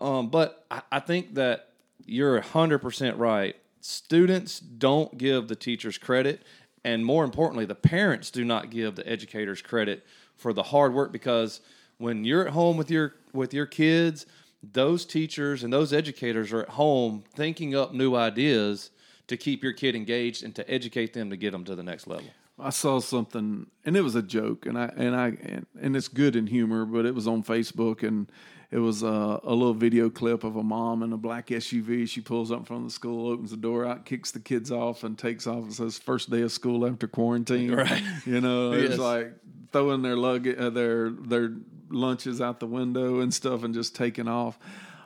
Um, 0.00 0.30
but 0.30 0.64
I, 0.70 0.80
I 0.92 1.00
think 1.00 1.34
that 1.34 1.71
you're 2.06 2.40
100% 2.40 3.18
right. 3.18 3.56
Students 3.80 4.60
don't 4.60 5.18
give 5.18 5.48
the 5.48 5.56
teachers 5.56 5.98
credit. 5.98 6.42
And 6.84 7.04
more 7.04 7.24
importantly, 7.24 7.64
the 7.64 7.74
parents 7.74 8.30
do 8.30 8.44
not 8.44 8.70
give 8.70 8.96
the 8.96 9.08
educators 9.08 9.62
credit 9.62 10.04
for 10.36 10.52
the 10.52 10.62
hard 10.64 10.94
work 10.94 11.12
because 11.12 11.60
when 11.98 12.24
you're 12.24 12.46
at 12.46 12.52
home 12.52 12.76
with 12.76 12.90
your 12.90 13.14
with 13.32 13.54
your 13.54 13.66
kids, 13.66 14.26
those 14.62 15.04
teachers 15.04 15.62
and 15.62 15.72
those 15.72 15.92
educators 15.92 16.52
are 16.52 16.62
at 16.62 16.70
home 16.70 17.24
thinking 17.34 17.74
up 17.74 17.94
new 17.94 18.14
ideas 18.14 18.90
to 19.28 19.36
keep 19.36 19.62
your 19.62 19.72
kid 19.72 19.94
engaged 19.94 20.42
and 20.42 20.54
to 20.54 20.68
educate 20.70 21.12
them 21.12 21.30
to 21.30 21.36
get 21.36 21.52
them 21.52 21.64
to 21.64 21.74
the 21.74 21.82
next 21.82 22.06
level. 22.06 22.26
I 22.58 22.70
saw 22.70 23.00
something, 23.00 23.66
and 23.84 23.96
it 23.96 24.02
was 24.02 24.14
a 24.14 24.22
joke, 24.22 24.66
and 24.66 24.78
I 24.78 24.92
and 24.96 25.16
I 25.16 25.28
and, 25.42 25.66
and 25.80 25.96
it's 25.96 26.08
good 26.08 26.36
in 26.36 26.46
humor, 26.46 26.84
but 26.84 27.06
it 27.06 27.14
was 27.14 27.26
on 27.26 27.42
Facebook, 27.42 28.06
and 28.06 28.30
it 28.72 28.78
was 28.78 29.02
a, 29.02 29.38
a, 29.44 29.54
little 29.54 29.74
video 29.74 30.08
clip 30.08 30.44
of 30.44 30.56
a 30.56 30.62
mom 30.62 31.02
in 31.02 31.12
a 31.12 31.18
black 31.18 31.48
SUV. 31.48 32.08
She 32.08 32.22
pulls 32.22 32.50
up 32.50 32.66
from 32.66 32.84
the 32.84 32.90
school, 32.90 33.30
opens 33.30 33.50
the 33.50 33.58
door 33.58 33.84
out, 33.84 34.06
kicks 34.06 34.30
the 34.30 34.40
kids 34.40 34.72
off, 34.72 35.04
and 35.04 35.18
takes 35.18 35.46
off 35.46 35.64
and 35.64 35.74
says, 35.74 35.98
"First 35.98 36.30
day 36.30 36.40
of 36.40 36.50
school 36.50 36.86
after 36.86 37.06
quarantine." 37.06 37.70
Right. 37.82 38.02
You 38.24 38.40
know, 38.40 38.72
yes. 38.72 38.90
it's 38.90 38.98
like 38.98 39.34
throwing 39.72 40.00
their 40.00 40.16
luggage, 40.16 40.56
uh, 40.58 40.70
their 40.70 41.10
their 41.10 41.52
lunches 41.90 42.40
out 42.40 42.60
the 42.60 42.66
window 42.66 43.20
and 43.20 43.32
stuff, 43.32 43.62
and 43.62 43.74
just 43.74 43.94
taking 43.94 44.26
off. 44.26 44.58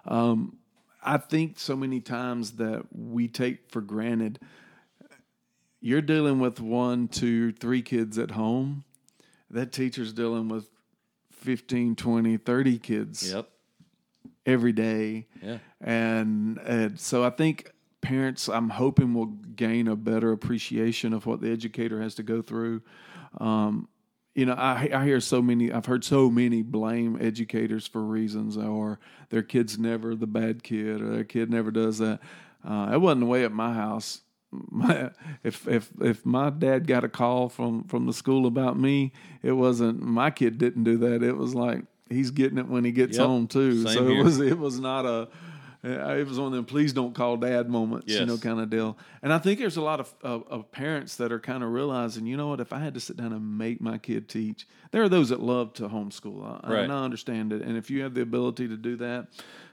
Um, 0.04 0.58
I 1.02 1.16
think 1.18 1.58
so 1.58 1.74
many 1.74 2.00
times 2.00 2.52
that 2.52 2.84
we 2.92 3.26
take 3.26 3.68
for 3.72 3.80
granted. 3.80 4.38
You're 5.80 6.02
dealing 6.02 6.38
with 6.38 6.60
one, 6.60 7.08
two, 7.08 7.50
three 7.50 7.82
kids 7.82 8.16
at 8.16 8.30
home. 8.32 8.84
That 9.50 9.72
teacher's 9.72 10.12
dealing 10.12 10.48
with 10.48 10.68
15, 11.32 11.96
20, 11.96 12.36
30 12.36 12.78
kids. 12.78 13.32
Yep 13.32 13.48
every 14.46 14.72
day. 14.72 15.26
Yeah. 15.42 15.58
And, 15.80 16.58
and 16.58 16.98
so 16.98 17.24
I 17.24 17.30
think 17.30 17.72
parents, 18.00 18.48
I'm 18.48 18.70
hoping, 18.70 19.12
will 19.12 19.26
gain 19.26 19.88
a 19.88 19.96
better 19.96 20.32
appreciation 20.32 21.12
of 21.12 21.26
what 21.26 21.40
the 21.40 21.52
educator 21.52 22.00
has 22.00 22.14
to 22.14 22.22
go 22.22 22.40
through. 22.40 22.82
Um, 23.38 23.88
you 24.34 24.46
know, 24.46 24.54
I, 24.54 24.90
I 24.94 25.04
hear 25.04 25.18
so 25.20 25.42
many, 25.42 25.72
I've 25.72 25.86
heard 25.86 26.04
so 26.04 26.30
many 26.30 26.62
blame 26.62 27.18
educators 27.20 27.86
for 27.86 28.02
reasons, 28.02 28.56
or 28.56 29.00
their 29.30 29.42
kid's 29.42 29.78
never 29.78 30.14
the 30.14 30.26
bad 30.26 30.62
kid, 30.62 31.00
or 31.00 31.10
their 31.10 31.24
kid 31.24 31.50
never 31.50 31.70
does 31.70 31.98
that. 31.98 32.20
Uh, 32.62 32.90
it 32.92 33.00
wasn't 33.00 33.20
the 33.20 33.26
way 33.26 33.44
at 33.44 33.52
my 33.52 33.74
house. 33.74 34.22
My, 34.70 35.10
if 35.42 35.66
if 35.66 35.90
if 36.00 36.24
my 36.24 36.50
dad 36.50 36.86
got 36.86 37.02
a 37.02 37.08
call 37.08 37.48
from 37.48 37.82
from 37.84 38.06
the 38.06 38.12
school 38.12 38.46
about 38.46 38.78
me, 38.78 39.12
it 39.42 39.52
wasn't 39.52 40.00
my 40.00 40.30
kid 40.30 40.56
didn't 40.56 40.84
do 40.84 40.96
that. 40.98 41.22
It 41.22 41.36
was 41.36 41.54
like 41.54 41.84
he's 42.08 42.30
getting 42.30 42.58
it 42.58 42.68
when 42.68 42.84
he 42.84 42.92
gets 42.92 43.16
yep. 43.16 43.26
home 43.26 43.46
too. 43.46 43.84
Same 43.84 43.92
so 43.92 44.08
here. 44.08 44.20
it 44.20 44.24
was 44.24 44.40
it 44.40 44.58
was 44.58 44.80
not 44.80 45.06
a 45.06 45.28
it 45.86 46.26
was 46.26 46.38
one 46.38 46.48
of 46.48 46.52
them 46.52 46.64
please 46.64 46.92
don't 46.92 47.14
call 47.14 47.36
dad 47.36 47.68
moments, 47.68 48.06
yes. 48.08 48.20
you 48.20 48.26
know, 48.26 48.36
kind 48.38 48.60
of 48.60 48.70
deal. 48.70 48.96
And 49.22 49.32
I 49.32 49.38
think 49.38 49.58
there's 49.58 49.76
a 49.76 49.82
lot 49.82 50.00
of, 50.00 50.12
of, 50.22 50.44
of 50.48 50.72
parents 50.72 51.16
that 51.16 51.30
are 51.32 51.38
kind 51.38 51.62
of 51.62 51.70
realizing, 51.70 52.26
you 52.26 52.36
know 52.36 52.48
what, 52.48 52.60
if 52.60 52.72
I 52.72 52.80
had 52.80 52.94
to 52.94 53.00
sit 53.00 53.16
down 53.16 53.32
and 53.32 53.58
make 53.58 53.80
my 53.80 53.98
kid 53.98 54.28
teach, 54.28 54.66
there 54.90 55.02
are 55.02 55.08
those 55.08 55.28
that 55.28 55.40
love 55.40 55.74
to 55.74 55.88
homeschool. 55.88 56.60
I, 56.64 56.72
right. 56.72 56.82
and 56.84 56.92
I 56.92 57.04
understand 57.04 57.52
it. 57.52 57.62
And 57.62 57.76
if 57.76 57.90
you 57.90 58.02
have 58.02 58.14
the 58.14 58.22
ability 58.22 58.68
to 58.68 58.76
do 58.76 58.96
that, 58.96 59.28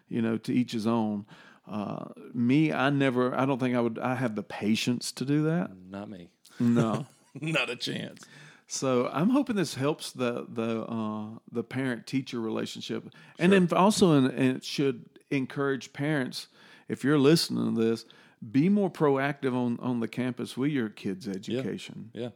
you 0.07 0.21
know, 0.21 0.37
to 0.37 0.53
each 0.53 0.73
his 0.73 0.85
own. 0.85 1.25
Uh, 1.67 2.05
me, 2.33 2.73
I 2.73 2.89
never, 2.89 3.33
I 3.33 3.45
don't 3.45 3.59
think 3.59 3.75
I 3.75 3.79
would, 3.79 3.97
I 3.97 4.15
have 4.15 4.35
the 4.35 4.43
patience 4.43 5.11
to 5.13 5.25
do 5.25 5.43
that. 5.43 5.71
Not 5.89 6.09
me. 6.09 6.29
No. 6.59 7.05
Not 7.41 7.69
a 7.69 7.75
chance. 7.75 8.23
So 8.67 9.09
I'm 9.11 9.29
hoping 9.29 9.55
this 9.55 9.75
helps 9.75 10.11
the 10.11 10.45
the 10.49 10.83
uh, 10.83 11.25
the 11.51 11.63
parent 11.63 12.07
teacher 12.07 12.39
relationship, 12.39 13.03
sure. 13.03 13.11
and 13.39 13.51
then 13.51 13.67
also 13.71 14.13
in, 14.13 14.25
and 14.25 14.57
it 14.57 14.63
should 14.63 15.05
encourage 15.29 15.93
parents. 15.93 16.47
If 16.87 17.03
you're 17.03 17.17
listening 17.17 17.75
to 17.75 17.81
this, 17.81 18.05
be 18.51 18.69
more 18.69 18.89
proactive 18.89 19.53
on 19.53 19.79
on 19.79 19.99
the 19.99 20.07
campus 20.07 20.57
with 20.57 20.71
your 20.71 20.89
kids' 20.89 21.27
education. 21.27 22.11
Yeah. 22.13 22.21
yeah. 22.21 22.29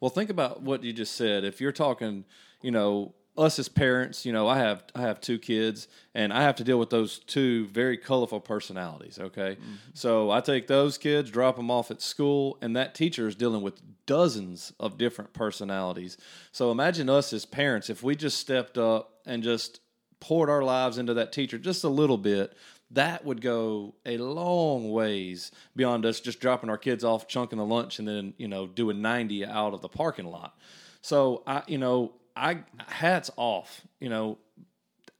Well, 0.00 0.10
think 0.10 0.30
about 0.30 0.62
what 0.62 0.84
you 0.84 0.92
just 0.92 1.14
said. 1.14 1.44
If 1.44 1.60
you're 1.60 1.72
talking, 1.72 2.24
you 2.62 2.70
know, 2.70 3.14
us 3.38 3.58
as 3.58 3.68
parents, 3.68 4.24
you 4.24 4.32
know, 4.32 4.48
I 4.48 4.58
have 4.58 4.84
I 4.94 5.02
have 5.02 5.20
two 5.20 5.38
kids, 5.38 5.88
and 6.14 6.32
I 6.32 6.42
have 6.42 6.56
to 6.56 6.64
deal 6.64 6.78
with 6.78 6.90
those 6.90 7.18
two 7.18 7.66
very 7.68 7.96
colorful 7.96 8.40
personalities. 8.40 9.18
Okay, 9.18 9.56
mm-hmm. 9.56 9.74
so 9.94 10.30
I 10.30 10.40
take 10.40 10.66
those 10.66 10.98
kids, 10.98 11.30
drop 11.30 11.56
them 11.56 11.70
off 11.70 11.90
at 11.90 12.02
school, 12.02 12.58
and 12.60 12.76
that 12.76 12.94
teacher 12.94 13.28
is 13.28 13.34
dealing 13.34 13.62
with 13.62 13.80
dozens 14.06 14.72
of 14.80 14.98
different 14.98 15.32
personalities. 15.32 16.16
So 16.52 16.70
imagine 16.70 17.10
us 17.10 17.32
as 17.32 17.44
parents 17.44 17.90
if 17.90 18.02
we 18.02 18.16
just 18.16 18.38
stepped 18.38 18.78
up 18.78 19.20
and 19.26 19.42
just 19.42 19.80
poured 20.20 20.48
our 20.48 20.62
lives 20.62 20.98
into 20.98 21.14
that 21.14 21.32
teacher 21.32 21.58
just 21.58 21.84
a 21.84 21.88
little 21.88 22.18
bit. 22.18 22.54
That 22.92 23.24
would 23.24 23.40
go 23.40 23.96
a 24.06 24.16
long 24.16 24.92
ways 24.92 25.50
beyond 25.74 26.06
us 26.06 26.20
just 26.20 26.38
dropping 26.38 26.70
our 26.70 26.78
kids 26.78 27.02
off, 27.02 27.26
chunking 27.26 27.58
the 27.58 27.64
lunch, 27.64 27.98
and 27.98 28.06
then 28.06 28.34
you 28.38 28.48
know 28.48 28.66
doing 28.66 29.02
ninety 29.02 29.44
out 29.44 29.74
of 29.74 29.82
the 29.82 29.88
parking 29.88 30.26
lot. 30.26 30.56
So 31.02 31.42
I, 31.46 31.62
you 31.66 31.78
know, 31.78 32.14
I 32.36 32.58
hats 32.86 33.30
off. 33.36 33.82
You 34.00 34.08
know, 34.08 34.38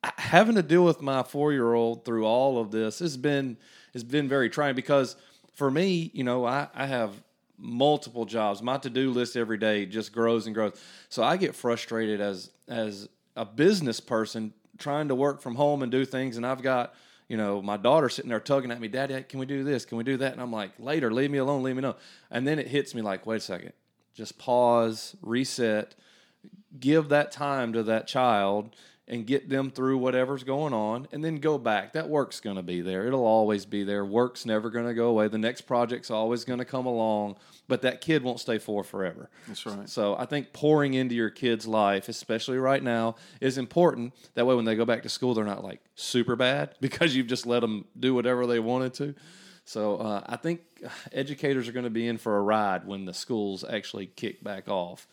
having 0.05 0.57
to 0.57 0.63
deal 0.63 0.85
with 0.85 1.01
my 1.01 1.23
four 1.23 1.53
year 1.53 1.75
old 1.75 2.05
through 2.05 2.25
all 2.25 2.59
of 2.59 2.71
this 2.71 2.99
has 2.99 3.17
been 3.17 3.57
has 3.93 4.05
been 4.05 4.29
very 4.29 4.51
trying 4.51 4.75
because 4.75 5.17
for 5.55 5.71
me, 5.71 6.11
you 6.13 6.23
know, 6.23 6.45
I, 6.45 6.69
I 6.75 6.87
have 6.87 7.23
multiple 7.59 8.27
jobs. 8.27 8.63
My 8.63 8.77
to 8.79 8.91
do 8.91 9.11
list 9.11 9.37
every 9.37 9.57
day 9.57 9.87
just 9.87 10.13
grows 10.13 10.47
and 10.47 10.55
grows. 10.55 10.79
So 11.09 11.23
I 11.23 11.37
get 11.37 11.55
frustrated 11.55 12.21
as 12.21 12.51
as 12.69 13.09
a 13.35 13.45
business 13.45 14.01
person 14.01 14.53
trying 14.79 15.09
to 15.09 15.15
work 15.15 15.41
from 15.41 15.55
home 15.55 15.83
and 15.83 15.91
do 15.91 16.05
things, 16.05 16.37
and 16.37 16.47
I've 16.47 16.63
got 16.63 16.95
you 17.29 17.37
know, 17.37 17.61
my 17.61 17.77
daughter 17.77 18.09
sitting 18.09 18.29
there 18.29 18.41
tugging 18.41 18.71
at 18.71 18.81
me, 18.81 18.89
Daddy, 18.89 19.21
can 19.25 19.41
we 19.41 19.47
do 19.47 19.65
this? 19.65 19.85
Can 19.85 19.99
we 19.99 20.05
do 20.05 20.17
that? 20.19 20.33
And 20.33 20.41
I'm 20.41 20.53
like, 20.53 20.71
later, 20.79 21.13
leave 21.13 21.31
me 21.31 21.39
alone, 21.39 21.63
leave 21.63 21.75
me 21.75 21.83
alone. 21.83 21.97
And 22.31 22.47
then 22.47 22.59
it 22.59 22.69
hits 22.69 22.95
me 22.95 23.03
like, 23.03 23.27
wait 23.27 23.39
a 23.39 23.41
second, 23.41 23.73
just 24.15 24.39
pause, 24.39 25.17
reset, 25.23 25.95
give 26.81 27.09
that 27.09 27.33
time 27.33 27.73
to 27.73 27.83
that 27.85 28.07
child 28.07 28.75
and 29.09 29.25
get 29.27 29.49
them 29.49 29.71
through 29.71 29.99
whatever's 29.99 30.43
going 30.43 30.73
on 30.73 31.07
and 31.13 31.25
then 31.25 31.37
go 31.37 31.59
back. 31.59 31.93
That 31.93 32.09
work's 32.09 32.41
going 32.41 32.57
to 32.57 32.63
be 32.63 32.81
there. 32.81 33.07
It'll 33.07 33.25
always 33.25 33.65
be 33.65 33.85
there. 33.85 34.05
Work's 34.05 34.45
never 34.45 34.69
going 34.69 34.87
to 34.87 34.95
go 34.95 35.09
away. 35.09 35.29
The 35.29 35.39
next 35.39 35.63
project's 35.63 36.11
always 36.11 36.45
going 36.45 36.59
to 36.59 36.65
come 36.65 36.87
along, 36.87 37.37
but 37.69 37.83
that 37.83 38.01
kid 38.01 38.25
won't 38.25 38.41
stay 38.41 38.59
for 38.59 38.83
forever. 38.83 39.31
That's 39.47 39.65
right. 39.65 39.89
So 39.89 40.17
I 40.17 40.27
think 40.27 40.53
pouring 40.53 40.95
into 40.95 41.15
your 41.15 41.31
kid's 41.31 41.69
life, 41.69 42.09
especially 42.09 42.59
right 42.59 42.83
now, 42.83 43.15
is 43.41 43.59
important. 43.59 44.13
That 44.35 44.45
way 44.45 44.57
when 44.57 44.65
they 44.65 44.75
go 44.75 44.85
back 44.85 45.05
to 45.05 45.09
school, 45.09 45.35
they're 45.35 45.45
not 45.45 45.63
like 45.63 45.81
super 45.95 46.35
bad 46.35 46.75
because 46.81 47.15
you've 47.15 47.29
just 47.29 47.47
let 47.47 47.61
them 47.61 47.85
do 47.99 48.13
whatever 48.13 48.47
they 48.47 48.59
wanted 48.59 48.95
to. 48.95 49.15
So 49.65 49.97
uh, 49.97 50.23
I 50.27 50.37
think 50.37 50.61
educators 51.13 51.69
are 51.69 51.73
going 51.73 51.85
to 51.85 51.91
be 51.91 52.07
in 52.07 52.19
for 52.19 52.37
a 52.37 52.41
ride 52.41 52.87
when 52.87 53.05
the 53.05 53.15
schools 53.15 53.65
actually 53.65 54.07
kick 54.07 54.43
back 54.43 54.69
off 54.69 55.09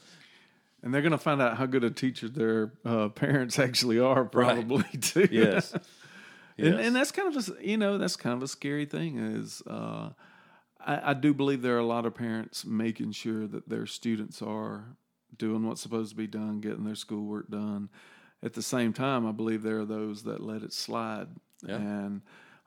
and 0.84 0.94
they're 0.94 1.02
going 1.02 1.14
to 1.14 1.18
find 1.18 1.42
out 1.42 1.58
how 1.58 1.66
good 1.66 1.84
a 1.84 1.90
teacher 1.90 2.28
their 2.28 2.74
uh, 2.86 3.10
parents 3.10 3.58
actually 3.68 4.00
are, 4.00 4.26
probably 4.26 4.84
right. 4.84 5.02
too. 5.02 5.28
Yes. 5.32 5.74
yes. 6.58 6.68
And, 6.68 6.80
and, 6.80 6.96
that's 6.96 7.12
kind 7.12 7.36
of 7.36 7.48
a 7.48 7.66
you 7.66 7.78
know 7.78 7.98
that's 7.98 8.18
kind 8.18 8.36
of 8.36 8.44
a 8.44 8.48
scary 8.48 8.86
thing 8.86 9.18
is 9.18 9.64
uh, 9.66 10.10
I, 10.86 11.12
I, 11.12 11.14
do 11.14 11.34
believe 11.34 11.62
there 11.62 11.76
are 11.76 11.80
a 11.80 11.86
lot 11.86 12.06
of 12.06 12.14
parents 12.14 12.66
making 12.66 13.14
sure 13.14 13.48
that 13.48 13.70
their 13.70 13.86
students 13.86 14.42
are 14.42 14.98
doing 15.38 15.66
what's 15.66 15.82
supposed 15.82 16.12
to 16.12 16.18
be 16.18 16.28
done, 16.28 16.60
getting 16.60 16.84
their 16.84 16.96
schoolwork 16.96 17.50
done. 17.50 17.90
At 18.44 18.54
the 18.54 18.62
same 18.62 18.92
time, 18.92 19.26
I 19.26 19.32
believe 19.32 19.64
there 19.64 19.80
are 19.80 19.86
those 19.86 20.24
that 20.24 20.44
let 20.44 20.64
it 20.64 20.74
slide, 20.74 21.30
yeah. 21.66 21.78
and 21.78 22.22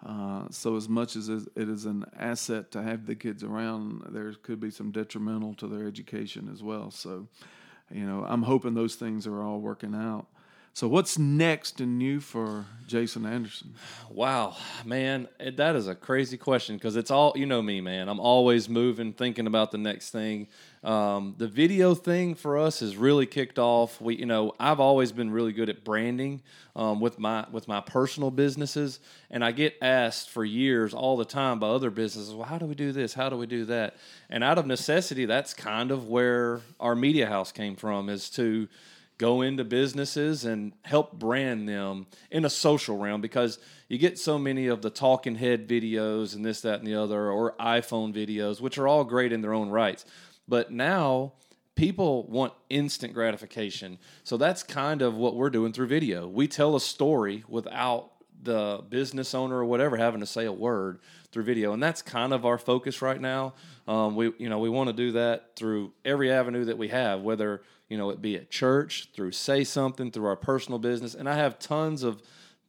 Uh, 0.04 0.44
so 0.50 0.76
as 0.76 0.88
much 0.88 1.16
as 1.16 1.28
it 1.28 1.48
is 1.56 1.86
an 1.86 2.04
asset 2.18 2.70
to 2.70 2.82
have 2.82 3.06
the 3.06 3.14
kids 3.14 3.42
around, 3.42 4.02
there 4.10 4.32
could 4.34 4.60
be 4.60 4.70
some 4.70 4.90
detrimental 4.90 5.54
to 5.54 5.66
their 5.66 5.86
education 5.86 6.50
as 6.52 6.62
well. 6.62 6.90
So, 6.90 7.28
you 7.90 8.04
know, 8.04 8.24
I'm 8.26 8.42
hoping 8.42 8.74
those 8.74 8.96
things 8.96 9.26
are 9.26 9.42
all 9.42 9.60
working 9.60 9.94
out. 9.94 10.26
So 10.76 10.88
what's 10.88 11.18
next 11.18 11.80
and 11.80 11.96
new 11.96 12.20
for 12.20 12.66
Jason 12.86 13.24
Anderson? 13.24 13.72
Wow, 14.10 14.56
man, 14.84 15.26
that 15.40 15.74
is 15.74 15.88
a 15.88 15.94
crazy 15.94 16.36
question 16.36 16.76
because 16.76 16.96
it's 16.96 17.10
all 17.10 17.32
you 17.34 17.46
know 17.46 17.62
me, 17.62 17.80
man. 17.80 18.10
I'm 18.10 18.20
always 18.20 18.68
moving, 18.68 19.14
thinking 19.14 19.46
about 19.46 19.70
the 19.70 19.78
next 19.78 20.10
thing. 20.10 20.48
Um, 20.84 21.34
the 21.38 21.48
video 21.48 21.94
thing 21.94 22.34
for 22.34 22.58
us 22.58 22.80
has 22.80 22.94
really 22.94 23.24
kicked 23.24 23.58
off. 23.58 24.02
We, 24.02 24.16
you 24.16 24.26
know, 24.26 24.52
I've 24.60 24.78
always 24.78 25.12
been 25.12 25.30
really 25.30 25.54
good 25.54 25.70
at 25.70 25.82
branding 25.82 26.42
um, 26.76 27.00
with 27.00 27.18
my 27.18 27.46
with 27.50 27.66
my 27.68 27.80
personal 27.80 28.30
businesses, 28.30 29.00
and 29.30 29.42
I 29.42 29.52
get 29.52 29.78
asked 29.80 30.28
for 30.28 30.44
years, 30.44 30.92
all 30.92 31.16
the 31.16 31.24
time, 31.24 31.58
by 31.58 31.68
other 31.68 31.88
businesses, 31.88 32.34
"Well, 32.34 32.48
how 32.48 32.58
do 32.58 32.66
we 32.66 32.74
do 32.74 32.92
this? 32.92 33.14
How 33.14 33.30
do 33.30 33.38
we 33.38 33.46
do 33.46 33.64
that?" 33.64 33.96
And 34.28 34.44
out 34.44 34.58
of 34.58 34.66
necessity, 34.66 35.24
that's 35.24 35.54
kind 35.54 35.90
of 35.90 36.06
where 36.06 36.60
our 36.78 36.94
media 36.94 37.28
house 37.28 37.50
came 37.50 37.76
from, 37.76 38.10
is 38.10 38.28
to 38.32 38.68
go 39.18 39.40
into 39.42 39.64
businesses 39.64 40.44
and 40.44 40.72
help 40.82 41.18
brand 41.18 41.68
them 41.68 42.06
in 42.30 42.44
a 42.44 42.50
social 42.50 42.98
realm 42.98 43.20
because 43.20 43.58
you 43.88 43.98
get 43.98 44.18
so 44.18 44.38
many 44.38 44.66
of 44.66 44.82
the 44.82 44.90
talking 44.90 45.36
head 45.36 45.68
videos 45.68 46.34
and 46.34 46.44
this, 46.44 46.60
that, 46.60 46.78
and 46.78 46.86
the 46.86 46.94
other, 46.94 47.30
or 47.30 47.54
iPhone 47.58 48.14
videos, 48.14 48.60
which 48.60 48.78
are 48.78 48.88
all 48.88 49.04
great 49.04 49.32
in 49.32 49.40
their 49.40 49.54
own 49.54 49.70
rights. 49.70 50.04
But 50.48 50.70
now 50.70 51.32
people 51.76 52.26
want 52.26 52.52
instant 52.68 53.14
gratification. 53.14 53.98
So 54.24 54.36
that's 54.36 54.62
kind 54.62 55.02
of 55.02 55.16
what 55.16 55.36
we're 55.36 55.50
doing 55.50 55.72
through 55.72 55.86
video. 55.86 56.26
We 56.26 56.48
tell 56.48 56.74
a 56.74 56.80
story 56.80 57.44
without 57.48 58.10
the 58.42 58.82
business 58.88 59.34
owner 59.34 59.56
or 59.56 59.64
whatever 59.64 59.96
having 59.96 60.20
to 60.20 60.26
say 60.26 60.44
a 60.44 60.52
word 60.52 61.00
through 61.32 61.44
video, 61.44 61.72
and 61.72 61.82
that's 61.82 62.02
kind 62.02 62.32
of 62.32 62.46
our 62.46 62.58
focus 62.58 63.02
right 63.02 63.20
now. 63.20 63.54
Um, 63.88 64.16
we 64.16 64.32
you 64.38 64.48
know 64.48 64.58
we 64.58 64.68
want 64.68 64.88
to 64.88 64.92
do 64.92 65.12
that 65.12 65.56
through 65.56 65.92
every 66.04 66.30
avenue 66.30 66.64
that 66.64 66.78
we 66.78 66.88
have, 66.88 67.22
whether 67.22 67.62
you 67.88 67.96
know, 67.96 68.10
it 68.10 68.20
be 68.20 68.36
at 68.36 68.50
church, 68.50 69.08
through 69.14 69.32
Say 69.32 69.64
Something, 69.64 70.10
through 70.10 70.26
our 70.26 70.36
personal 70.36 70.78
business. 70.78 71.14
And 71.14 71.28
I 71.28 71.36
have 71.36 71.58
tons 71.58 72.02
of 72.02 72.20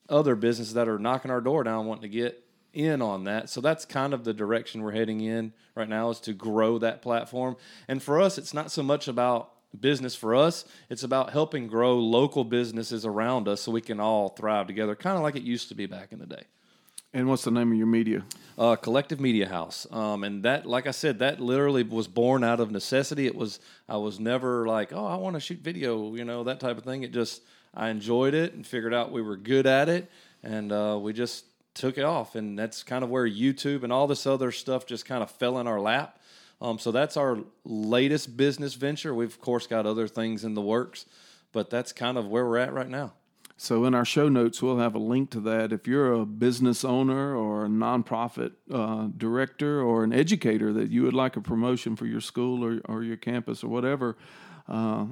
other 0.10 0.36
businesses 0.36 0.74
that 0.76 0.88
are 0.88 1.00
knocking 1.00 1.32
our 1.32 1.42
door 1.42 1.64
down 1.64 1.86
wanting 1.86 2.04
to 2.04 2.10
get 2.10 2.44
in 2.74 3.02
on 3.02 3.24
that. 3.24 3.50
So 3.50 3.60
that's 3.60 3.86
kind 3.86 4.14
of 4.14 4.24
the 4.24 4.34
direction 4.34 4.84
we're 4.84 4.92
heading 4.92 5.22
in 5.22 5.54
right 5.74 5.90
now 5.90 6.12
is 6.12 6.20
to 6.22 6.34
grow 6.34 6.78
that 6.78 7.02
platform. 7.02 7.56
And 7.88 8.02
for 8.02 8.22
us, 8.22 8.38
it's 8.38 8.54
not 8.54 8.72
so 8.72 8.84
much 8.84 9.08
about 9.08 9.52
business 9.80 10.16
for 10.16 10.36
us, 10.36 10.66
it's 10.90 11.04
about 11.04 11.32
helping 11.32 11.68
grow 11.68 11.98
local 11.98 12.44
businesses 12.44 13.06
around 13.06 13.48
us 13.48 13.62
so 13.62 13.72
we 13.72 13.82
can 13.82 14.00
all 14.00 14.30
thrive 14.30 14.68
together, 14.68 14.96
kind 14.96 15.18
of 15.18 15.24
like 15.24 15.36
it 15.36 15.44
used 15.44 15.70
to 15.70 15.76
be 15.76 15.86
back 15.86 16.12
in 16.12 16.20
the 16.20 16.26
day. 16.26 16.44
And 17.14 17.28
what's 17.28 17.44
the 17.44 17.52
name 17.52 17.72
of 17.72 17.78
your 17.78 17.88
media? 17.88 18.26
Uh, 18.58 18.76
Collective 18.76 19.20
Media 19.20 19.48
House. 19.48 19.88
Um, 19.92 20.24
and 20.24 20.44
that, 20.44 20.66
like 20.66 20.88
I 20.88 20.92
said, 20.92 21.20
that 21.20 21.40
literally 21.40 21.84
was 21.84 22.08
born 22.08 22.44
out 22.44 22.60
of 22.60 22.70
necessity. 22.70 23.26
It 23.26 23.36
was 23.36 23.60
I 23.88 23.98
was 23.98 24.20
never 24.20 24.68
like, 24.68 24.92
oh, 24.92 25.06
I 25.06 25.16
want 25.16 25.36
to 25.36 25.40
shoot 25.40 25.60
video, 25.60 26.14
you 26.16 26.26
know, 26.26 26.44
that 26.44 26.60
type 26.60 26.78
of 26.78 26.84
thing. 26.84 27.04
It 27.04 27.14
just 27.14 27.42
I 27.74 27.90
enjoyed 27.90 28.34
it 28.34 28.54
and 28.54 28.68
figured 28.68 28.94
out 28.94 29.12
we 29.12 29.22
were 29.22 29.38
good 29.38 29.66
at 29.66 29.88
it, 29.88 30.12
and 30.44 30.72
uh, 30.72 31.00
we 31.02 31.14
just 31.14 31.46
took 31.74 31.98
it 31.98 32.04
off. 32.04 32.36
And 32.36 32.60
that's 32.60 32.84
kind 32.84 33.04
of 33.04 33.10
where 33.10 33.28
YouTube 33.28 33.84
and 33.84 33.94
all 33.94 34.08
this 34.08 34.28
other 34.28 34.52
stuff 34.52 34.86
just 34.86 35.06
kind 35.06 35.24
of 35.24 35.32
fell 35.32 35.60
in 35.60 35.68
our 35.68 35.80
lap. 35.80 36.20
Um, 36.60 36.80
so 36.80 36.92
that's 36.92 37.18
our 37.18 37.40
latest 37.66 38.36
business 38.36 38.74
venture. 38.74 39.14
We've 39.14 39.30
of 39.30 39.40
course 39.42 39.68
got 39.68 39.86
other 39.86 40.08
things 40.08 40.44
in 40.44 40.56
the 40.56 40.62
works, 40.62 41.06
but 41.52 41.70
that's 41.70 41.94
kind 41.94 42.18
of 42.18 42.28
where 42.28 42.46
we're 42.46 42.58
at 42.58 42.74
right 42.74 42.90
now. 42.90 43.14
So, 43.60 43.86
in 43.86 43.96
our 43.96 44.06
show 44.06 44.30
notes, 44.30 44.62
we'll 44.62 44.78
have 44.78 44.94
a 44.94 45.00
link 45.00 45.32
to 45.32 45.40
that. 45.42 45.74
If 45.74 45.88
you're 45.88 46.14
a 46.14 46.28
business 46.28 46.86
owner 46.86 47.36
or 47.36 47.66
a 47.66 47.68
nonprofit 47.68 48.52
uh, 48.72 49.08
director 49.18 49.82
or 49.82 50.04
an 50.04 50.14
educator 50.14 50.72
that 50.74 50.92
you 50.92 51.02
would 51.02 51.16
like 51.16 51.38
a 51.38 51.42
promotion 51.42 51.96
for 51.96 52.06
your 52.06 52.22
school 52.22 52.64
or, 52.64 52.80
or 52.86 53.02
your 53.02 53.18
campus 53.18 53.64
or 53.64 53.70
whatever, 53.70 54.16
uh, 54.68 55.06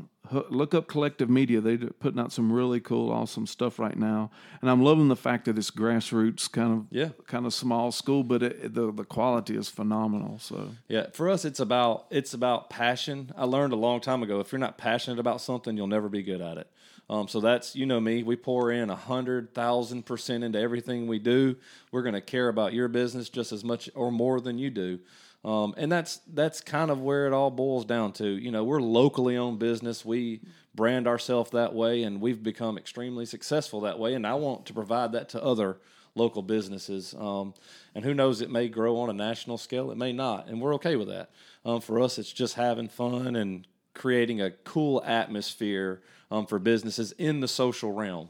look 0.49 0.73
up 0.73 0.87
Collective 0.87 1.29
Media. 1.29 1.61
They're 1.61 1.77
putting 1.77 2.19
out 2.19 2.31
some 2.31 2.51
really 2.51 2.79
cool, 2.79 3.11
awesome 3.11 3.47
stuff 3.47 3.79
right 3.79 3.97
now, 3.97 4.31
and 4.61 4.69
I'm 4.69 4.83
loving 4.83 5.07
the 5.07 5.15
fact 5.15 5.45
that 5.45 5.57
it's 5.57 5.71
grassroots, 5.71 6.51
kind 6.51 6.73
of, 6.73 6.85
yeah, 6.91 7.09
kind 7.27 7.45
of 7.45 7.53
small 7.53 7.91
school, 7.91 8.23
but 8.23 8.43
it, 8.43 8.73
the 8.73 8.91
the 8.91 9.05
quality 9.05 9.55
is 9.55 9.69
phenomenal. 9.69 10.39
So 10.39 10.71
yeah, 10.87 11.07
for 11.13 11.29
us, 11.29 11.45
it's 11.45 11.59
about 11.59 12.05
it's 12.09 12.33
about 12.33 12.69
passion. 12.69 13.31
I 13.37 13.45
learned 13.45 13.73
a 13.73 13.77
long 13.77 14.01
time 14.01 14.23
ago 14.23 14.39
if 14.39 14.51
you're 14.51 14.59
not 14.59 14.77
passionate 14.77 15.19
about 15.19 15.41
something, 15.41 15.77
you'll 15.77 15.87
never 15.87 16.09
be 16.09 16.23
good 16.23 16.41
at 16.41 16.57
it. 16.57 16.69
Um, 17.09 17.27
so 17.27 17.39
that's 17.39 17.75
you 17.75 17.85
know 17.85 17.99
me. 17.99 18.23
We 18.23 18.35
pour 18.35 18.71
in 18.71 18.89
a 18.89 18.95
hundred 18.95 19.53
thousand 19.53 20.05
percent 20.05 20.43
into 20.43 20.59
everything 20.59 21.07
we 21.07 21.19
do. 21.19 21.55
We're 21.91 22.01
going 22.01 22.15
to 22.15 22.21
care 22.21 22.49
about 22.49 22.73
your 22.73 22.87
business 22.87 23.29
just 23.29 23.51
as 23.51 23.63
much 23.63 23.89
or 23.95 24.11
more 24.11 24.41
than 24.41 24.57
you 24.57 24.69
do. 24.69 24.99
Um, 25.43 25.75
and 25.77 25.91
that's 25.91 26.21
that's 26.33 26.59
kind 26.61 26.89
of 26.89 27.01
where 27.01 27.27
it 27.27 27.33
all 27.33 27.51
boils 27.51 27.85
down 27.85 28.13
to. 28.13 28.27
You 28.27 28.49
know, 28.49 28.63
we're 28.63 28.81
locally 28.81 29.37
owned 29.37 29.59
business. 29.59 30.03
We 30.03 30.41
brand 30.73 31.07
ourselves 31.07 31.51
that 31.51 31.75
way, 31.75 32.01
and 32.01 32.19
we've 32.19 32.41
become 32.41 32.77
extremely 32.77 33.27
successful 33.27 33.81
that 33.81 33.99
way. 33.99 34.15
And 34.15 34.25
I 34.25 34.33
want 34.33 34.65
to 34.65 34.73
provide 34.73 35.11
that 35.11 35.29
to 35.29 35.43
other 35.43 35.77
local 36.15 36.41
businesses. 36.41 37.13
Um, 37.13 37.53
and 37.93 38.03
who 38.03 38.15
knows, 38.15 38.41
it 38.41 38.49
may 38.49 38.67
grow 38.67 38.97
on 38.97 39.09
a 39.11 39.13
national 39.13 39.59
scale. 39.59 39.91
It 39.91 39.97
may 39.97 40.13
not, 40.13 40.47
and 40.47 40.59
we're 40.59 40.73
okay 40.75 40.95
with 40.95 41.09
that. 41.09 41.29
Um, 41.63 41.79
for 41.79 42.01
us, 42.01 42.17
it's 42.17 42.33
just 42.33 42.55
having 42.55 42.87
fun 42.87 43.35
and 43.35 43.67
creating 43.93 44.41
a 44.41 44.51
cool 44.51 45.03
atmosphere 45.05 46.01
um, 46.31 46.45
for 46.45 46.59
businesses 46.59 47.11
in 47.13 47.39
the 47.39 47.47
social 47.47 47.91
realm. 47.91 48.29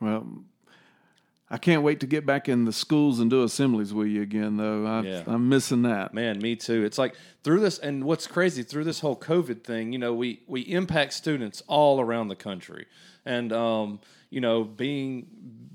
Well, 0.00 0.26
I 1.48 1.58
can't 1.58 1.82
wait 1.82 2.00
to 2.00 2.06
get 2.06 2.26
back 2.26 2.48
in 2.48 2.64
the 2.64 2.72
schools 2.72 3.20
and 3.20 3.30
do 3.30 3.44
assemblies 3.44 3.94
with 3.94 4.08
you 4.08 4.22
again, 4.22 4.56
though. 4.56 4.84
I, 4.84 5.00
yeah. 5.02 5.22
I'm 5.26 5.48
missing 5.48 5.82
that. 5.82 6.12
Man, 6.12 6.38
me 6.40 6.56
too. 6.56 6.84
It's 6.84 6.98
like 6.98 7.14
through 7.44 7.60
this, 7.60 7.78
and 7.78 8.04
what's 8.04 8.26
crazy 8.26 8.64
through 8.64 8.84
this 8.84 9.00
whole 9.00 9.16
COVID 9.16 9.62
thing, 9.62 9.92
you 9.92 9.98
know, 9.98 10.12
we 10.12 10.40
we 10.48 10.62
impact 10.62 11.12
students 11.12 11.62
all 11.68 12.00
around 12.00 12.28
the 12.28 12.36
country, 12.36 12.86
and 13.24 13.52
um, 13.52 14.00
you 14.30 14.40
know, 14.40 14.64
being 14.64 15.26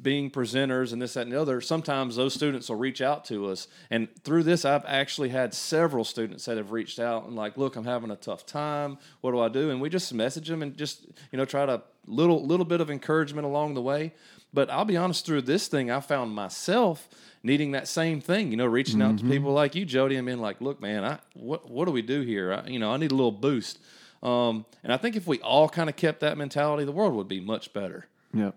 being 0.02 0.32
presenters 0.32 0.94
and 0.94 1.02
this, 1.02 1.14
that, 1.14 1.22
and 1.22 1.32
the 1.32 1.40
other, 1.40 1.62
sometimes 1.62 2.16
those 2.16 2.34
students 2.34 2.70
will 2.70 2.76
reach 2.76 3.02
out 3.02 3.24
to 3.26 3.48
us. 3.48 3.68
And 3.92 4.08
through 4.24 4.44
this, 4.44 4.66
I've 4.66 4.86
actually 4.86 5.30
had 5.30 5.54
several 5.54 6.04
students 6.04 6.46
that 6.46 6.58
have 6.58 6.72
reached 6.72 7.00
out 7.00 7.26
and 7.26 7.36
like, 7.36 7.56
look, 7.56 7.76
I'm 7.76 7.86
having 7.86 8.10
a 8.10 8.16
tough 8.16 8.46
time. 8.46 8.98
What 9.22 9.32
do 9.32 9.40
I 9.40 9.48
do? 9.48 9.70
And 9.70 9.80
we 9.80 9.90
just 9.90 10.12
message 10.12 10.48
them 10.48 10.64
and 10.64 10.76
just, 10.76 11.06
you 11.32 11.38
know, 11.38 11.46
try 11.46 11.66
to 11.66 11.84
little 12.08 12.44
little 12.46 12.66
bit 12.66 12.82
of 12.82 12.90
encouragement 12.90 13.46
along 13.46 13.76
the 13.76 13.82
way. 13.82 14.14
But 14.54 14.70
I'll 14.70 14.86
be 14.86 14.98
honest, 14.98 15.26
through 15.26 15.44
this 15.44 15.68
thing, 15.68 15.92
I 15.92 16.02
found 16.02 16.34
myself 16.34 17.08
needing 17.44 17.72
that 17.72 17.88
same 17.88 18.22
thing, 18.22 18.52
you 18.52 18.58
know, 18.58 18.66
reaching 18.66 19.00
mm-hmm. 19.00 19.12
out 19.12 19.18
to 19.18 19.24
mm-hmm. 19.24 19.32
people 19.32 19.54
like 19.54 19.76
you, 19.76 19.86
Jody, 19.86 20.18
and 20.18 20.26
being 20.26 20.42
like, 20.42 20.62
look, 20.62 20.82
man, 20.82 21.06
I, 21.06 21.20
what, 21.34 21.70
what 21.70 21.86
do 21.86 21.92
we 21.92 22.02
do 22.02 22.22
here? 22.22 22.54
I, 22.54 22.68
you 22.68 22.80
know, 22.80 22.92
I 22.92 22.98
need 22.98 23.12
a 23.12 23.16
little 23.16 23.32
boost. 23.32 23.80
Um, 24.22 24.66
and 24.84 24.92
I 24.92 24.98
think 24.98 25.16
if 25.16 25.26
we 25.26 25.40
all 25.40 25.70
kind 25.70 25.90
of 25.90 25.96
kept 25.96 26.20
that 26.20 26.38
mentality, 26.38 26.84
the 26.84 26.92
world 26.92 27.14
would 27.14 27.28
be 27.28 27.40
much 27.40 27.72
better. 27.74 28.08
Yeah. 28.34 28.52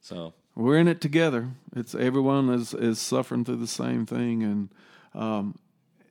So 0.00 0.34
we're 0.54 0.78
in 0.78 0.88
it 0.88 1.00
together. 1.00 1.50
It's 1.76 1.94
everyone 1.94 2.50
is 2.50 2.74
is 2.74 2.98
suffering 2.98 3.44
through 3.44 3.56
the 3.56 3.66
same 3.66 4.06
thing, 4.06 4.42
and 4.42 4.68
um, 5.14 5.58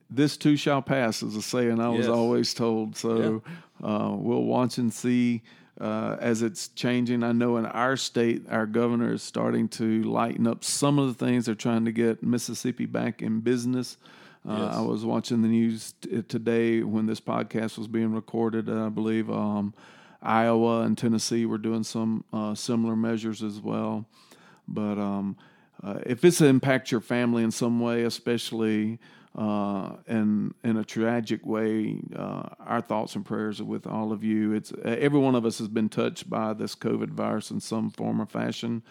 this 0.08 0.36
too 0.36 0.56
shall 0.56 0.82
pass, 0.82 1.22
is 1.22 1.36
a 1.36 1.42
saying 1.42 1.80
I 1.80 1.88
was 1.88 2.06
yes. 2.06 2.08
always 2.08 2.54
told. 2.54 2.96
So 2.96 3.42
yeah. 3.82 3.88
uh, 3.88 4.10
we'll 4.10 4.44
watch 4.44 4.78
and 4.78 4.92
see. 4.92 5.42
Uh, 5.80 6.18
as 6.20 6.42
it's 6.42 6.68
changing, 6.68 7.22
I 7.22 7.32
know 7.32 7.56
in 7.56 7.64
our 7.64 7.96
state, 7.96 8.42
our 8.50 8.66
governor 8.66 9.14
is 9.14 9.22
starting 9.22 9.66
to 9.68 10.02
lighten 10.02 10.46
up 10.46 10.62
some 10.62 10.98
of 10.98 11.06
the 11.08 11.14
things. 11.14 11.46
They're 11.46 11.54
trying 11.54 11.86
to 11.86 11.92
get 11.92 12.22
Mississippi 12.22 12.84
back 12.84 13.22
in 13.22 13.40
business. 13.40 13.96
Uh, 14.46 14.66
yes. 14.66 14.76
I 14.76 14.80
was 14.82 15.06
watching 15.06 15.40
the 15.40 15.48
news 15.48 15.94
t- 16.02 16.20
today 16.22 16.82
when 16.82 17.06
this 17.06 17.20
podcast 17.20 17.78
was 17.78 17.88
being 17.88 18.12
recorded. 18.12 18.68
I 18.68 18.90
believe 18.90 19.30
um, 19.30 19.72
Iowa 20.22 20.82
and 20.82 20.96
Tennessee 20.96 21.46
were 21.46 21.58
doing 21.58 21.82
some 21.82 22.24
uh, 22.32 22.54
similar 22.54 22.96
measures 22.96 23.42
as 23.42 23.60
well. 23.60 24.06
But 24.68 24.98
um, 24.98 25.36
uh, 25.82 26.00
if 26.04 26.24
it's 26.24 26.40
impact 26.40 26.90
your 26.90 27.00
family 27.00 27.42
in 27.42 27.50
some 27.50 27.80
way, 27.80 28.04
especially 28.04 28.98
uh, 29.36 29.92
in 30.08 30.54
in 30.64 30.76
a 30.76 30.84
tragic 30.84 31.46
way, 31.46 32.00
uh, 32.14 32.48
our 32.58 32.80
thoughts 32.80 33.14
and 33.14 33.24
prayers 33.24 33.60
are 33.60 33.64
with 33.64 33.86
all 33.86 34.12
of 34.12 34.22
you. 34.24 34.52
It's 34.52 34.72
every 34.84 35.20
one 35.20 35.34
of 35.34 35.46
us 35.46 35.58
has 35.58 35.68
been 35.68 35.88
touched 35.88 36.28
by 36.28 36.52
this 36.52 36.74
COVID 36.74 37.10
virus 37.10 37.50
in 37.50 37.60
some 37.60 37.90
form 37.90 38.20
or 38.20 38.26
fashion. 38.26 38.82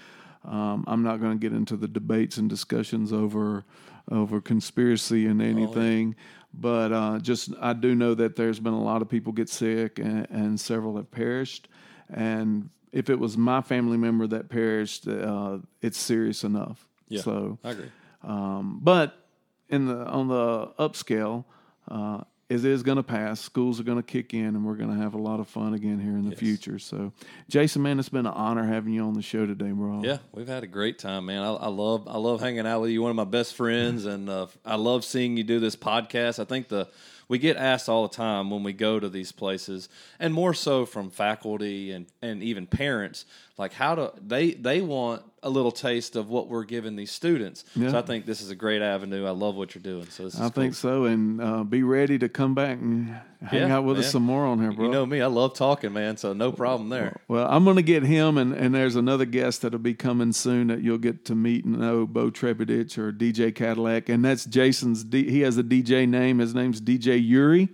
Um, 0.45 0.85
I'm 0.87 1.03
not 1.03 1.19
going 1.19 1.37
to 1.37 1.39
get 1.39 1.55
into 1.55 1.75
the 1.75 1.87
debates 1.87 2.37
and 2.37 2.49
discussions 2.49 3.11
over 3.11 3.65
over 4.11 4.41
conspiracy 4.41 5.27
and 5.27 5.41
anything. 5.41 6.15
Oh, 6.17 6.21
yeah. 6.21 6.25
But 6.53 6.91
uh, 6.91 7.19
just 7.19 7.51
I 7.61 7.73
do 7.73 7.93
know 7.93 8.15
that 8.15 8.35
there's 8.35 8.59
been 8.59 8.73
a 8.73 8.81
lot 8.81 9.01
of 9.01 9.09
people 9.09 9.33
get 9.33 9.49
sick 9.49 9.99
and, 9.99 10.27
and 10.31 10.59
several 10.59 10.95
have 10.97 11.11
perished. 11.11 11.67
And 12.09 12.69
if 12.91 13.09
it 13.09 13.19
was 13.19 13.37
my 13.37 13.61
family 13.61 13.97
member 13.97 14.25
that 14.27 14.49
perished, 14.49 15.07
uh, 15.07 15.59
it's 15.81 15.99
serious 15.99 16.43
enough. 16.43 16.87
Yeah, 17.07 17.21
so 17.21 17.59
I 17.63 17.71
agree. 17.71 17.91
Um, 18.23 18.79
but 18.81 19.27
in 19.69 19.85
the 19.85 20.05
on 20.05 20.27
the 20.27 20.67
upscale, 20.79 21.45
uh, 21.87 22.21
it 22.49 22.65
is 22.65 22.81
going 22.81 22.95
to 22.97 23.03
pass. 23.03 23.39
Schools 23.39 23.79
are 23.79 23.83
going 23.83 23.97
to 23.99 24.03
kick 24.03 24.33
in, 24.33 24.45
and 24.47 24.65
we're 24.65 24.73
going 24.75 24.89
to 24.89 24.95
have 25.01 25.13
a 25.13 25.17
lot 25.19 25.39
of 25.39 25.47
fun 25.47 25.75
again 25.75 25.99
here 25.99 26.13
in 26.13 26.23
the 26.23 26.31
Yes. 26.31 26.39
future. 26.39 26.79
So, 26.79 27.13
Jason, 27.47 27.83
man, 27.83 27.99
it's 27.99 28.09
been 28.09 28.25
an 28.25 28.33
honor 28.33 28.65
having 28.65 28.93
you 28.93 29.03
on 29.03 29.13
the 29.13 29.21
show 29.21 29.45
today, 29.45 29.71
bro. 29.71 30.01
Yeah, 30.03 30.17
we've 30.33 30.47
had 30.47 30.63
a 30.63 30.67
great 30.67 30.97
time, 30.97 31.27
man. 31.27 31.43
I, 31.43 31.53
I 31.53 31.67
love 31.67 32.07
I 32.07 32.17
love 32.17 32.41
hanging 32.41 32.65
out 32.65 32.81
with 32.81 32.89
you. 32.89 33.01
One 33.03 33.11
of 33.11 33.15
my 33.15 33.23
best 33.23 33.53
friends, 33.53 34.05
and 34.05 34.29
uh, 34.29 34.47
I 34.65 34.75
love 34.75 35.05
seeing 35.05 35.37
you 35.37 35.43
do 35.43 35.59
this 35.59 35.75
podcast. 35.75 36.39
I 36.39 36.45
think 36.45 36.67
the 36.69 36.87
we 37.27 37.37
get 37.37 37.57
asked 37.57 37.87
all 37.87 38.07
the 38.07 38.15
time 38.15 38.49
when 38.49 38.63
we 38.63 38.73
go 38.73 38.99
to 38.99 39.07
these 39.07 39.31
places, 39.31 39.87
and 40.19 40.33
more 40.33 40.55
so 40.55 40.85
from 40.87 41.11
faculty 41.11 41.91
and 41.91 42.07
and 42.23 42.41
even 42.41 42.65
parents, 42.65 43.25
like 43.59 43.73
how 43.73 43.93
do 43.93 44.09
they 44.25 44.51
they 44.55 44.81
want 44.81 45.21
a 45.43 45.49
little 45.49 45.71
taste 45.71 46.15
of 46.15 46.29
what 46.29 46.47
we're 46.47 46.63
giving 46.63 46.95
these 46.95 47.11
students. 47.11 47.63
Yeah. 47.75 47.91
So 47.91 47.99
I 47.99 48.01
think 48.01 48.25
this 48.25 48.41
is 48.41 48.49
a 48.51 48.55
great 48.55 48.81
avenue. 48.81 49.25
I 49.25 49.31
love 49.31 49.55
what 49.55 49.73
you're 49.75 49.81
doing. 49.81 50.07
So 50.09 50.23
this 50.23 50.33
is 50.35 50.41
I 50.41 50.49
think 50.49 50.73
so, 50.73 51.05
and 51.05 51.41
uh, 51.41 51.63
be 51.63 51.83
ready 51.83 52.17
to 52.19 52.29
come 52.29 52.53
back 52.55 52.79
and 52.79 53.15
hang 53.41 53.69
Yeah, 53.69 53.77
out 53.77 53.85
with 53.85 53.99
us 53.99 54.11
some 54.11 54.23
more 54.23 54.45
on 54.45 54.59
here, 54.59 54.71
bro. 54.71 54.85
You 54.85 54.91
know 54.91 55.05
me, 55.05 55.21
I 55.21 55.27
love 55.27 55.53
talking, 55.53 55.93
man. 55.93 56.17
So 56.17 56.33
no 56.33 56.51
problem 56.51 56.89
there. 56.89 57.21
Well, 57.27 57.47
I'm 57.49 57.63
going 57.63 57.77
to 57.77 57.81
get 57.81 58.03
him, 58.03 58.37
and, 58.37 58.53
and 58.53 58.73
there's 58.75 58.95
another 58.95 59.25
guest 59.25 59.61
that'll 59.61 59.79
be 59.79 59.93
coming 59.93 60.33
soon 60.33 60.67
that 60.67 60.81
you'll 60.81 60.97
get 60.97 61.25
to 61.25 61.35
meet 61.35 61.65
and 61.65 61.79
know, 61.79 62.05
Bo 62.05 62.31
Trebidich 62.31 62.97
or 62.97 63.11
DJ 63.13 63.53
Cadillac, 63.53 64.09
and 64.09 64.23
that's 64.25 64.45
Jason's. 64.45 65.03
D, 65.03 65.29
he 65.29 65.41
has 65.41 65.57
a 65.57 65.63
DJ 65.63 66.07
name. 66.07 66.39
His 66.39 66.53
name's 66.53 66.81
DJ 66.81 67.25
Yuri, 67.25 67.69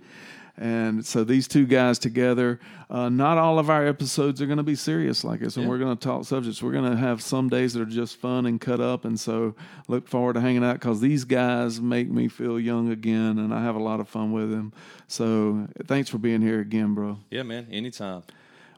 and 0.58 1.04
so 1.04 1.24
these 1.24 1.46
two 1.48 1.66
guys 1.66 1.98
together. 1.98 2.58
Uh, 2.88 3.08
not 3.08 3.36
all 3.36 3.58
of 3.58 3.68
our 3.68 3.86
episodes 3.86 4.40
are 4.40 4.46
going 4.46 4.56
to 4.58 4.62
be 4.62 4.74
serious 4.76 5.24
like 5.24 5.40
this, 5.40 5.56
and 5.56 5.64
Yeah. 5.64 5.70
we're 5.70 5.78
going 5.78 5.96
to 5.96 6.02
talk 6.02 6.24
subjects. 6.24 6.62
We're 6.62 6.72
going 6.72 6.90
to 6.90 6.96
have 6.96 7.20
some 7.20 7.48
days 7.48 7.74
that 7.74 7.82
are 7.82 7.84
just 7.84 8.16
fun 8.16 8.46
and 8.46 8.60
cut 8.60 8.80
up, 8.80 9.04
and 9.04 9.18
so 9.18 9.54
look 9.88 10.06
forward 10.08 10.34
to 10.34 10.40
hanging 10.40 10.62
out 10.64 10.74
because 10.74 11.00
these 11.00 11.24
guys 11.24 11.80
make 11.80 12.08
me 12.10 12.28
feel 12.28 12.60
young 12.60 12.90
again, 12.90 13.38
and 13.38 13.52
I 13.52 13.62
have 13.62 13.74
a 13.74 13.82
lot 13.82 13.98
of 14.00 14.08
fun 14.08 14.30
with 14.32 14.50
them. 14.50 14.72
So 15.08 15.66
thanks 15.86 16.08
for 16.10 16.18
being 16.18 16.42
here 16.42 16.60
again, 16.60 16.94
bro. 16.94 17.18
Yeah, 17.30 17.42
man. 17.42 17.66
Anytime. 17.70 18.22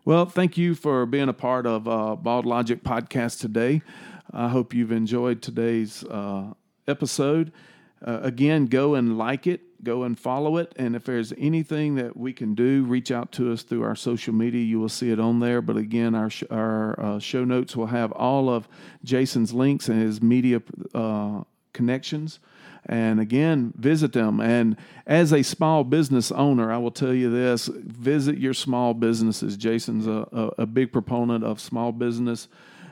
Well, 0.05 0.25
thank 0.25 0.57
you 0.57 0.75
for 0.75 1.05
being 1.05 1.29
a 1.29 1.35
part 1.35 1.67
of 1.67 1.87
uh, 1.87 2.17
Bald 2.17 2.47
Logic 2.47 2.83
podcast 2.83 3.41
today. 3.41 3.83
I 4.33 4.49
hope 4.49 4.73
you've 4.73 4.93
enjoyed 4.93 5.43
today's 5.43 6.03
uh, 6.05 6.53
episode. 6.87 7.53
Uh, 8.05 8.21
again, 8.23 8.67
go 8.67 8.95
and 8.95 9.19
like 9.19 9.47
it, 9.47 9.83
go 9.83 10.05
and 10.05 10.19
follow 10.19 10.57
it. 10.57 10.73
And 10.77 10.95
if 10.95 11.05
there's 11.05 11.33
anything 11.37 11.97
that 11.97 12.17
we 12.17 12.33
can 12.33 12.55
do, 12.55 12.85
reach 12.85 13.11
out 13.11 13.33
to 13.33 13.53
us 13.53 13.63
through 13.63 13.83
our 13.83 13.97
social 13.97 14.35
media. 14.35 14.63
You 14.65 14.81
will 14.81 14.89
see 14.89 15.11
it 15.11 15.21
on 15.21 15.41
there. 15.41 15.61
But 15.61 15.77
again, 15.77 16.15
our, 16.15 16.31
sh- 16.31 16.45
our 16.51 16.99
uh, 17.01 17.19
show 17.19 17.45
notes 17.45 17.77
will 17.77 17.87
have 17.87 18.13
all 18.13 18.49
of 18.49 18.69
Jason's 19.05 19.53
links 19.53 19.89
and 19.89 20.01
his 20.01 20.23
media 20.23 20.63
uh, 20.95 21.43
connections. 21.73 22.41
And 22.87 23.21
again, 23.21 23.75
visit 23.77 24.13
them. 24.13 24.41
And 24.41 24.77
as 25.07 25.33
a 25.33 25.43
small 25.43 25.85
business 25.85 26.33
owner, 26.33 26.73
I 26.73 26.79
will 26.79 26.91
tell 26.91 27.13
you 27.13 27.31
this 27.31 27.67
visit 27.67 28.39
your 28.39 28.55
small 28.55 28.95
businesses. 28.95 29.57
Jason's 29.57 30.07
a, 30.07 30.27
a, 30.33 30.63
a 30.63 30.67
big 30.67 30.93
proponent 30.93 31.45
of 31.45 31.61
small 31.61 31.93
business. 31.93 32.49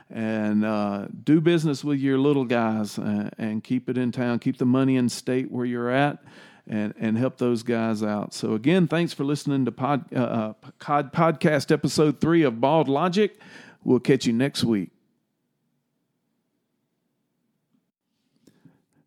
And 0.09 0.63
uh, 0.63 1.07
do 1.23 1.41
business 1.41 1.83
with 1.83 1.99
your 1.99 2.17
little 2.17 2.45
guys 2.45 2.97
and, 2.97 3.31
and 3.37 3.63
keep 3.63 3.89
it 3.89 3.97
in 3.97 4.11
town. 4.11 4.39
Keep 4.39 4.57
the 4.57 4.65
money 4.65 4.95
in 4.95 5.09
state 5.09 5.51
where 5.51 5.65
you're 5.65 5.89
at 5.89 6.23
and, 6.65 6.93
and 6.97 7.17
help 7.17 7.37
those 7.37 7.63
guys 7.63 8.03
out. 8.03 8.33
So, 8.33 8.53
again, 8.53 8.87
thanks 8.87 9.13
for 9.13 9.23
listening 9.25 9.65
to 9.65 9.71
pod, 9.71 10.05
uh, 10.15 10.19
uh, 10.19 10.53
pod, 10.79 11.11
podcast 11.11 11.71
episode 11.71 12.21
three 12.21 12.43
of 12.43 12.61
Bald 12.61 12.87
Logic. 12.87 13.37
We'll 13.83 13.99
catch 13.99 14.25
you 14.25 14.33
next 14.33 14.63
week. 14.63 14.91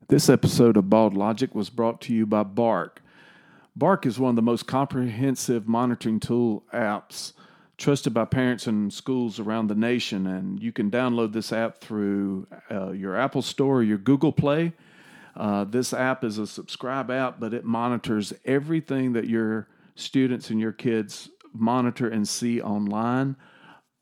This 0.08 0.28
episode 0.28 0.76
of 0.76 0.90
Bald 0.90 1.16
Logic 1.16 1.54
was 1.54 1.70
brought 1.70 2.00
to 2.02 2.14
you 2.14 2.26
by 2.26 2.42
Bark. 2.42 3.00
Bark 3.76 4.04
is 4.04 4.18
one 4.18 4.30
of 4.30 4.36
the 4.36 4.42
most 4.42 4.66
comprehensive 4.66 5.68
monitoring 5.68 6.18
tool 6.18 6.64
apps 6.74 7.32
trusted 7.80 8.14
by 8.14 8.26
parents 8.26 8.66
and 8.66 8.92
schools 8.92 9.40
around 9.40 9.68
the 9.68 9.74
nation. 9.74 10.26
And 10.26 10.62
you 10.62 10.70
can 10.70 10.90
download 10.90 11.32
this 11.32 11.50
app 11.52 11.80
through 11.80 12.46
uh, 12.70 12.90
your 12.90 13.16
Apple 13.16 13.40
Store 13.42 13.78
or 13.78 13.82
your 13.82 13.96
Google 13.98 14.32
Play. 14.32 14.74
Uh, 15.34 15.64
this 15.64 15.94
app 15.94 16.22
is 16.22 16.36
a 16.38 16.46
subscribe 16.46 17.10
app, 17.10 17.40
but 17.40 17.54
it 17.54 17.64
monitors 17.64 18.34
everything 18.44 19.14
that 19.14 19.26
your 19.28 19.66
students 19.94 20.50
and 20.50 20.60
your 20.60 20.72
kids 20.72 21.30
monitor 21.54 22.06
and 22.06 22.28
see 22.28 22.60
online. 22.60 23.34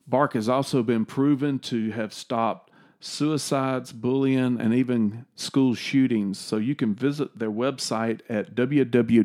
Bark 0.06 0.32
has 0.32 0.48
also 0.48 0.82
been 0.82 1.04
proven 1.04 1.60
to 1.60 1.92
have 1.92 2.12
stopped 2.12 2.72
suicides, 2.98 3.92
bullying, 3.92 4.60
and 4.60 4.74
even 4.74 5.24
school 5.36 5.76
shootings. 5.76 6.36
So 6.38 6.56
you 6.56 6.74
can 6.74 6.96
visit 6.96 7.38
their 7.38 7.52
website 7.52 8.22
at 8.28 8.56
www.bark.us 8.56 9.22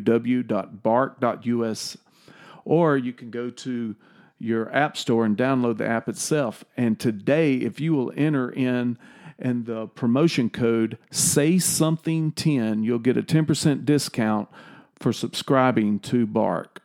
or 2.65 2.97
you 2.97 3.13
can 3.13 3.29
go 3.31 3.49
to 3.49 3.95
your 4.39 4.73
app 4.73 4.97
store 4.97 5.25
and 5.25 5.37
download 5.37 5.77
the 5.77 5.87
app 5.87 6.07
itself. 6.09 6.63
And 6.77 6.99
today, 6.99 7.55
if 7.55 7.79
you 7.79 7.93
will 7.93 8.13
enter 8.15 8.49
in 8.49 8.97
and 9.39 9.65
the 9.65 9.87
promotion 9.87 10.49
code 10.49 10.97
say 11.11 11.57
something 11.57 12.31
10, 12.31 12.83
you'll 12.83 12.99
get 12.99 13.17
a 13.17 13.23
10% 13.23 13.85
discount 13.85 14.49
for 14.95 15.11
subscribing 15.11 15.99
to 15.99 16.27
Bark. 16.27 16.82